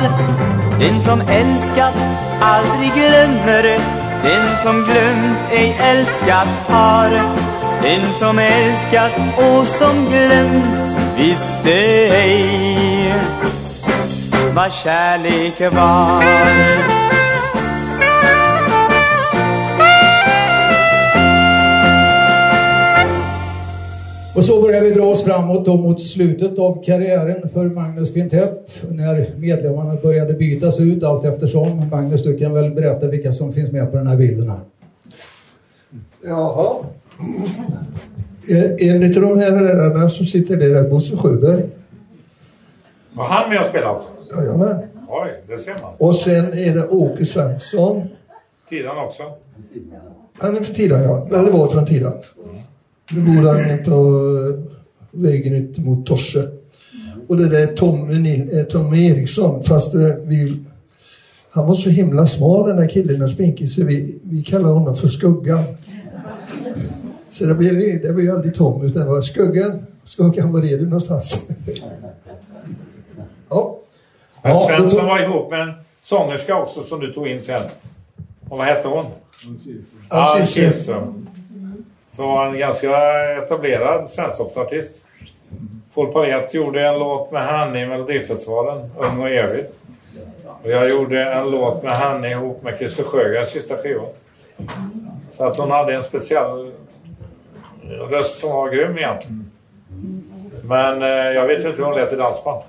[0.79, 1.93] Den som älskat
[2.41, 3.63] aldrig glömmer.
[4.23, 7.09] Den som glömt ej älskat har.
[7.83, 11.73] Den som älskat och som glömt visste
[12.15, 12.92] ej
[14.55, 16.23] vad kärlek var
[24.35, 28.83] Och så börjar vi dra oss framåt då mot slutet av karriären för Magnus Quintett
[28.91, 31.89] när medlemmarna började bytas ut allt eftersom.
[31.91, 34.59] Magnus, du kan väl berätta vilka som finns med på den här bilden här.
[36.23, 36.75] Jaha.
[38.47, 41.63] En- En av de här herrarna som sitter där är Bosse Sjöberg.
[43.15, 44.03] Var han med och spelade?
[44.37, 44.77] Jajamän.
[45.09, 45.93] Oj, det ser man.
[45.97, 48.07] Och sen är det Åke Svensson.
[48.69, 49.23] Tidan också.
[50.39, 51.27] Han är från Tidan, ja.
[51.27, 52.13] Eller var från Tidan.
[53.11, 54.03] Nu bor han på
[55.11, 56.47] vägen ut mot Torse.
[57.27, 60.63] Och det där är Tommy, eh, Tommy Eriksson, fast eh, vi,
[61.49, 64.95] han var så himla smal den där killen och spinkig så vi, vi kallar honom
[64.95, 65.63] för Skuggan.
[67.29, 69.85] Så det blev, det blev aldrig Tom utan det var Skuggan.
[70.03, 71.47] Skuggan, var är du någonstans?
[73.53, 73.75] Ja.
[74.41, 77.61] Men Ja, Svensson då- var ihop med en sångerska också som du tog in sen.
[78.49, 79.05] Och vad hette hon?
[80.09, 81.27] Ann Kihlström.
[82.15, 82.89] Så var en ganska
[83.37, 84.91] etablerad svensktoppsartist.
[85.93, 89.65] Paul Palett gjorde en låt med henne i Melodifestivalen, Ung och evig.
[90.63, 94.01] Och jag gjorde en låt med henne ihop med Christer Sjögrens sista skiva.
[95.33, 96.71] Så att hon hade en speciell
[98.09, 99.51] röst som var grym egentligen.
[100.63, 102.61] Men eh, jag vet ju inte hur hon lät i dansband.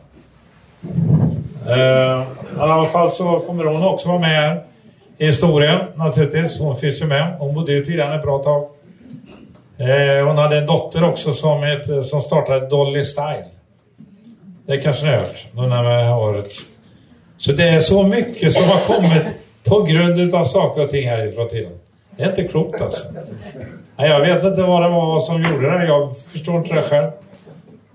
[1.68, 2.22] Eh,
[2.56, 4.62] I alla fall så kommer hon också vara med här
[5.18, 6.60] i historien naturligtvis.
[6.60, 7.36] Hon finns ju med.
[7.38, 8.62] Hon bodde ju tidigare ett bra tag.
[9.78, 13.44] Eh, hon hade en dotter också som, het, som startade Dolly Style.
[14.66, 15.46] Det kanske ni har hört
[15.84, 16.52] det här året.
[17.36, 19.24] Så det är så mycket som har kommit
[19.64, 21.72] på grund av saker och ting härifrån tiden.
[22.16, 23.08] Det är inte klokt alltså.
[23.96, 25.86] Nej, jag vet inte vad det var som gjorde det.
[25.86, 27.10] Jag förstår inte det själv.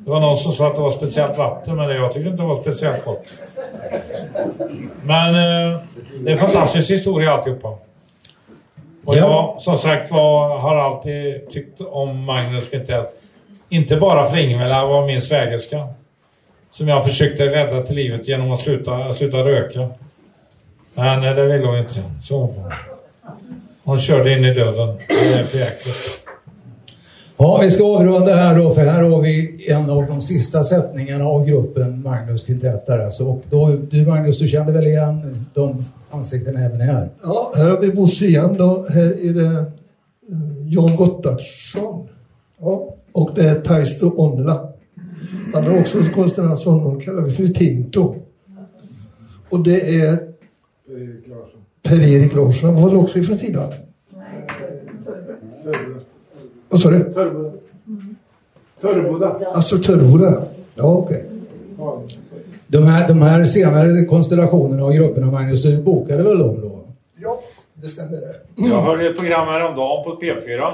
[0.05, 2.47] Det var någon som sa att det var speciellt vatten, men jag tyckte inte det
[2.47, 3.33] var speciellt gott.
[5.03, 5.79] Men eh,
[6.19, 7.77] det är en fantastisk historia alltihopa.
[9.05, 13.21] Och jag, som sagt var, har alltid tyckt om Magnus Quintett.
[13.69, 15.87] Inte bara för Ingela, var min svägerska.
[16.71, 19.89] Som jag försökte rädda till livet genom att sluta, sluta röka.
[20.93, 22.03] Men eh, det ville hon inte.
[22.21, 22.73] Så hon,
[23.83, 24.99] hon körde in i döden.
[25.07, 26.18] Det är för jäkligt.
[27.41, 31.25] Ja, vi ska avrunda här då, för här har vi en av de sista sättningarna
[31.25, 33.25] av gruppen Magnus Quintett där alltså.
[33.25, 37.09] Och då, du Magnus, du kände väl igen de ansiktena även här?
[37.23, 38.85] Ja, här har vi Bosse igen då.
[38.89, 39.63] Här är det eh,
[40.65, 42.07] Jan Gottardsson.
[42.59, 44.69] Ja, och det är Taisto Onnela.
[45.53, 45.97] Han har också
[46.57, 48.15] så honom kallar vi för Tinto.
[49.49, 50.19] Och det är
[51.83, 52.73] Per-Erik Larsson.
[52.73, 53.73] Han var också ifrån Tidan?
[56.69, 57.13] Vad sa du?
[58.81, 59.35] Törreboda.
[59.53, 60.41] Alltså Törreboda?
[60.75, 61.25] Ja, okej.
[62.67, 66.79] De här, de här senare konstellationerna och grupperna, Magnus, du bokade väl dem då?
[67.15, 67.39] Ja,
[67.73, 68.35] det stämmer det.
[68.55, 70.71] Jag hörde ett program häromdagen på P4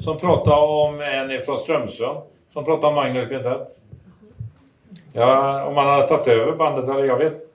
[0.00, 2.18] som pratade om en från Strömsund
[2.52, 3.80] som pratade om Magnus Quintett.
[5.12, 7.50] Ja, om han hade tagit över bandet eller jag vet.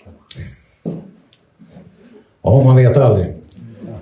[2.42, 3.34] Ja, man vet aldrig.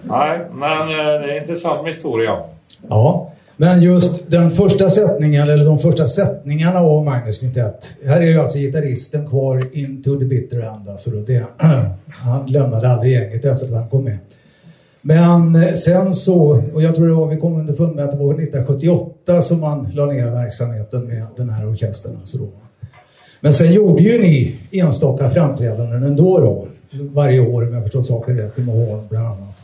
[0.04, 2.44] Nej, men eh, det är intressant med historia.
[2.90, 7.88] Ja, men just den första sättningen, eller de första sättningarna av Magnus Quintett.
[8.06, 10.90] Här är ju alltså gitarristen kvar into the bitter end.
[10.90, 11.46] Alltså då det,
[12.08, 14.18] han lämnade aldrig gänget efter att han kom med.
[15.02, 18.18] Men eh, sen så, och jag tror det var, vi kom underfund med att det
[18.18, 22.18] var 1978 som man la ner verksamheten med den här orkestern.
[22.20, 22.50] Alltså då.
[23.42, 26.68] Men sen gjorde ju ni enstaka framträdanden ändå då.
[26.92, 29.57] Varje år om jag förstått saken rätt, i Moholm bland annat.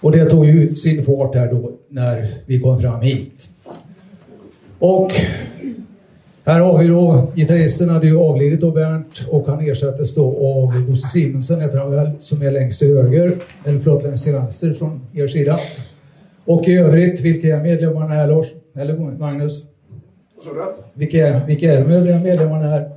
[0.00, 3.48] Och det tog ju sin fart här då när vi kom fram hit.
[4.78, 5.12] Och
[6.44, 10.86] här har vi då, gitarristen hade ju avlidit då Bernt och han ersattes då av
[10.86, 14.74] Bosse Simonsen heter han väl, som är längst till höger, eller förlåt längst till vänster
[14.74, 15.60] från er sida.
[16.44, 18.46] Och i övrigt, vilka är medlemmarna här Lars?
[18.74, 19.62] Eller Magnus?
[20.94, 22.90] Vilka är, vilka är de övriga medlemmarna här?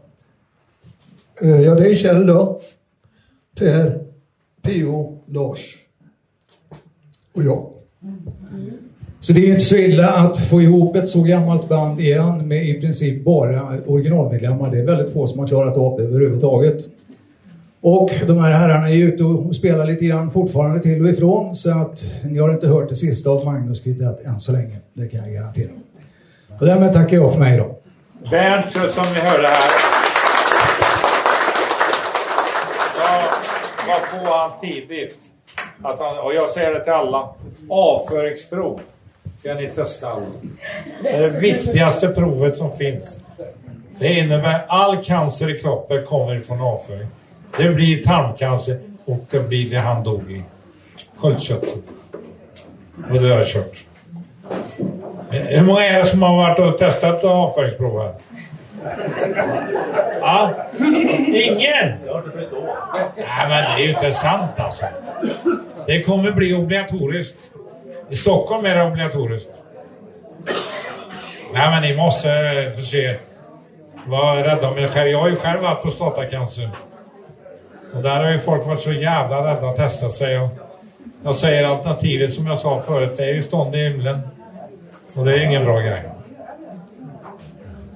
[1.42, 2.62] Eh, Ja, det är Kjell då.
[3.60, 4.00] Per,
[4.62, 5.78] P.O., Lars
[7.36, 7.68] och jag.
[9.20, 12.48] Så det är ju inte så illa att få ihop ett så gammalt band igen
[12.48, 14.72] med i princip bara originalmedlemmar.
[14.72, 16.86] Det är väldigt få som har klarat av det överhuvudtaget.
[17.82, 21.70] Och de här herrarna är ute och spelar lite grann fortfarande till och ifrån så
[21.78, 24.78] att ni har inte hört det sista av Magnus Quintett än så länge.
[24.94, 25.72] Det kan jag garantera.
[26.60, 27.78] Och därmed tackar jag för mig då.
[28.32, 29.72] Bernt, som ni hörde här.
[33.88, 35.31] Jag var på han tidigt.
[35.84, 37.30] Att han, och jag säger det till alla.
[37.70, 38.82] Avföringsprov
[39.40, 40.26] ska ni testa alla.
[41.04, 43.22] Det är det viktigaste provet som finns.
[44.00, 47.08] Det innebär all cancer i kroppen kommer ifrån avföring.
[47.58, 50.44] Det blir tarmcancer och det blir det han dog i.
[51.18, 51.84] Sköldkörteln.
[53.10, 53.78] Och det har jag kört.
[55.30, 58.14] Hur många är det som har varit och testat avföringsprov här?
[60.22, 60.52] Ja?
[61.34, 61.94] Ingen?
[63.18, 64.86] Nej, men det är ju inte sant alltså.
[65.88, 67.52] Det kommer bli obligatoriskt.
[68.10, 69.52] I Stockholm är det obligatoriskt.
[71.54, 73.16] Nej, men ni måste eh, förse
[74.06, 75.10] Var rädda om er själv.
[75.10, 76.70] Jag har ju själv varit på prostatacancer.
[77.94, 80.40] Och där har ju folk varit så jävla rädda att testa sig.
[80.40, 80.50] Och
[81.24, 84.20] jag säger alternativet som jag sa förut, det är ju stånd i himlen.
[85.16, 86.04] Och det är ingen bra grej.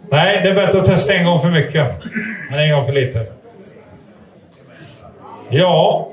[0.09, 1.91] Nej, det är bättre att testa en gång för mycket
[2.51, 3.25] än en gång för lite.
[5.49, 6.09] Ja,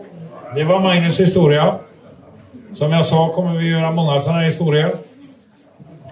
[0.55, 1.79] det var Magnus historia.
[2.73, 4.97] Som jag sa kommer vi göra många sådana här historier.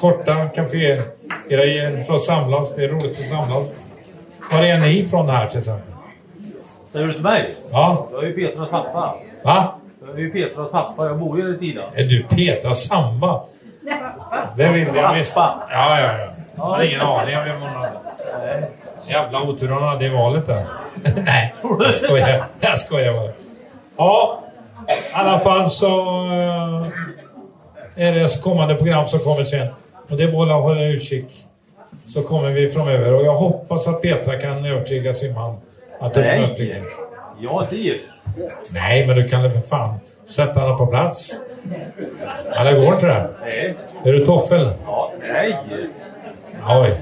[0.00, 2.76] Korta kafégrejer för att samlas.
[2.76, 3.72] Det är roligt att samlas.
[4.52, 5.92] Var är ni ifrån här till exempel?
[6.92, 7.56] Säger du till mig?
[7.70, 8.08] Ja.
[8.12, 9.14] Jag är ju Petras pappa.
[9.44, 9.74] Va?
[10.06, 11.06] Jag är ju Petras pappa.
[11.06, 11.82] Jag bor ju i Tida.
[11.94, 13.42] Är du Petra Samba?
[14.56, 15.36] Det vill jag visst.
[15.36, 16.28] Ja, ja, ja.
[16.56, 17.90] Jag har ingen aning om vem hon hade.
[19.08, 20.66] Jävla otur hon hade i valet där.
[21.24, 22.44] Nej, jag skojar.
[22.60, 23.32] Jag skojar bara.
[24.00, 24.40] Ja,
[24.88, 25.86] i alla fall så
[27.96, 29.66] eh, är det kommande program som kommer sen.
[30.10, 31.46] Och det är bara att hålla utkik.
[32.08, 33.14] Så kommer vi framöver.
[33.14, 35.56] Och jag hoppas att Petra kan övertyga sin man
[36.00, 36.82] att öppna upp lite.
[37.40, 38.04] Jag är gift.
[38.70, 39.94] Nej, men du kan väl för fan
[40.28, 41.36] sätta honom på plats?
[42.52, 43.30] Eller går inte det?
[43.40, 43.74] Nej.
[44.04, 44.70] Är du toffel?
[44.86, 45.58] Ja, nej.
[46.68, 47.00] Oj.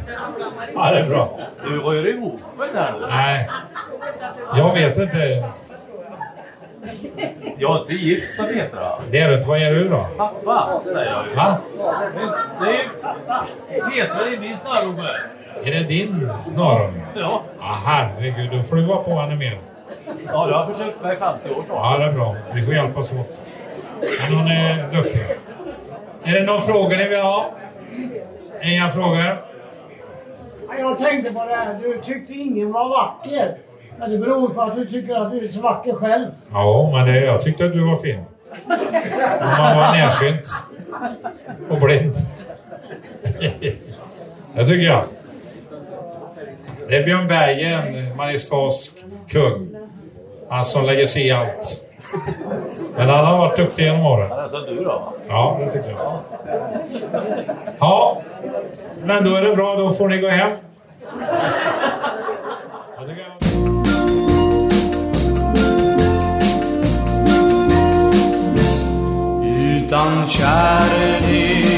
[0.75, 1.39] Ja, det är bra.
[1.65, 2.95] Du rör ihop den här.
[3.09, 3.49] Nej.
[4.57, 5.45] Jag vet inte.
[7.59, 8.93] Jag är inte gift med Petra.
[9.11, 9.41] Det är du.
[9.43, 10.07] Vad är du då?
[10.17, 11.35] Pappa, säger jag ju.
[11.35, 11.57] Va?
[12.15, 12.29] Men
[12.61, 12.77] Det
[13.77, 15.09] är Petra är min snarunge.
[15.65, 17.03] Är det din norrunge?
[17.15, 17.43] Ja.
[17.59, 18.51] Ja, herregud.
[18.53, 19.59] Då får du vara på henne mer.
[20.27, 21.69] Ja, jag har försökt mig i 50 år snart.
[21.69, 22.37] Ja, det är bra.
[22.55, 23.43] Vi får hjälpas åt.
[24.21, 25.27] Men hon är duktig.
[26.25, 27.51] Är det någon fråga ni vill ha?
[28.63, 29.45] Inga frågor?
[30.79, 33.57] Jag tänkte på det här, du tyckte ingen var vacker.
[33.99, 36.27] Men det beror på att du tycker att du är så vacker själv.
[36.53, 38.25] Ja, men det, jag tyckte att du var fin.
[39.41, 40.47] Om man var närsynt.
[41.69, 42.15] Och blind.
[44.55, 45.05] det tycker jag.
[46.89, 48.91] Det är Björn Berger, en Mariestads
[49.29, 49.77] kung.
[50.49, 51.85] Han som lägger sig i allt.
[52.97, 54.31] Men han har varit duktig genom åren.
[54.31, 55.13] Han är som du då.
[55.29, 56.21] Ja, det tycker jag.
[57.79, 58.23] Ja,
[59.05, 59.77] men då är det bra.
[59.77, 60.51] Då får ni gå hem.
[69.91, 71.78] Jag tycker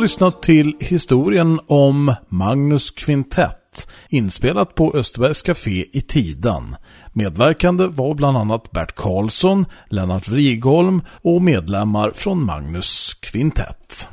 [0.00, 6.76] har lyssnat till historien om Magnus Quintett, inspelat på Österbergs Café i Tidan.
[7.12, 14.08] Medverkande var bland annat Bert Karlsson, Lennart Righolm och medlemmar från Magnus Quintett.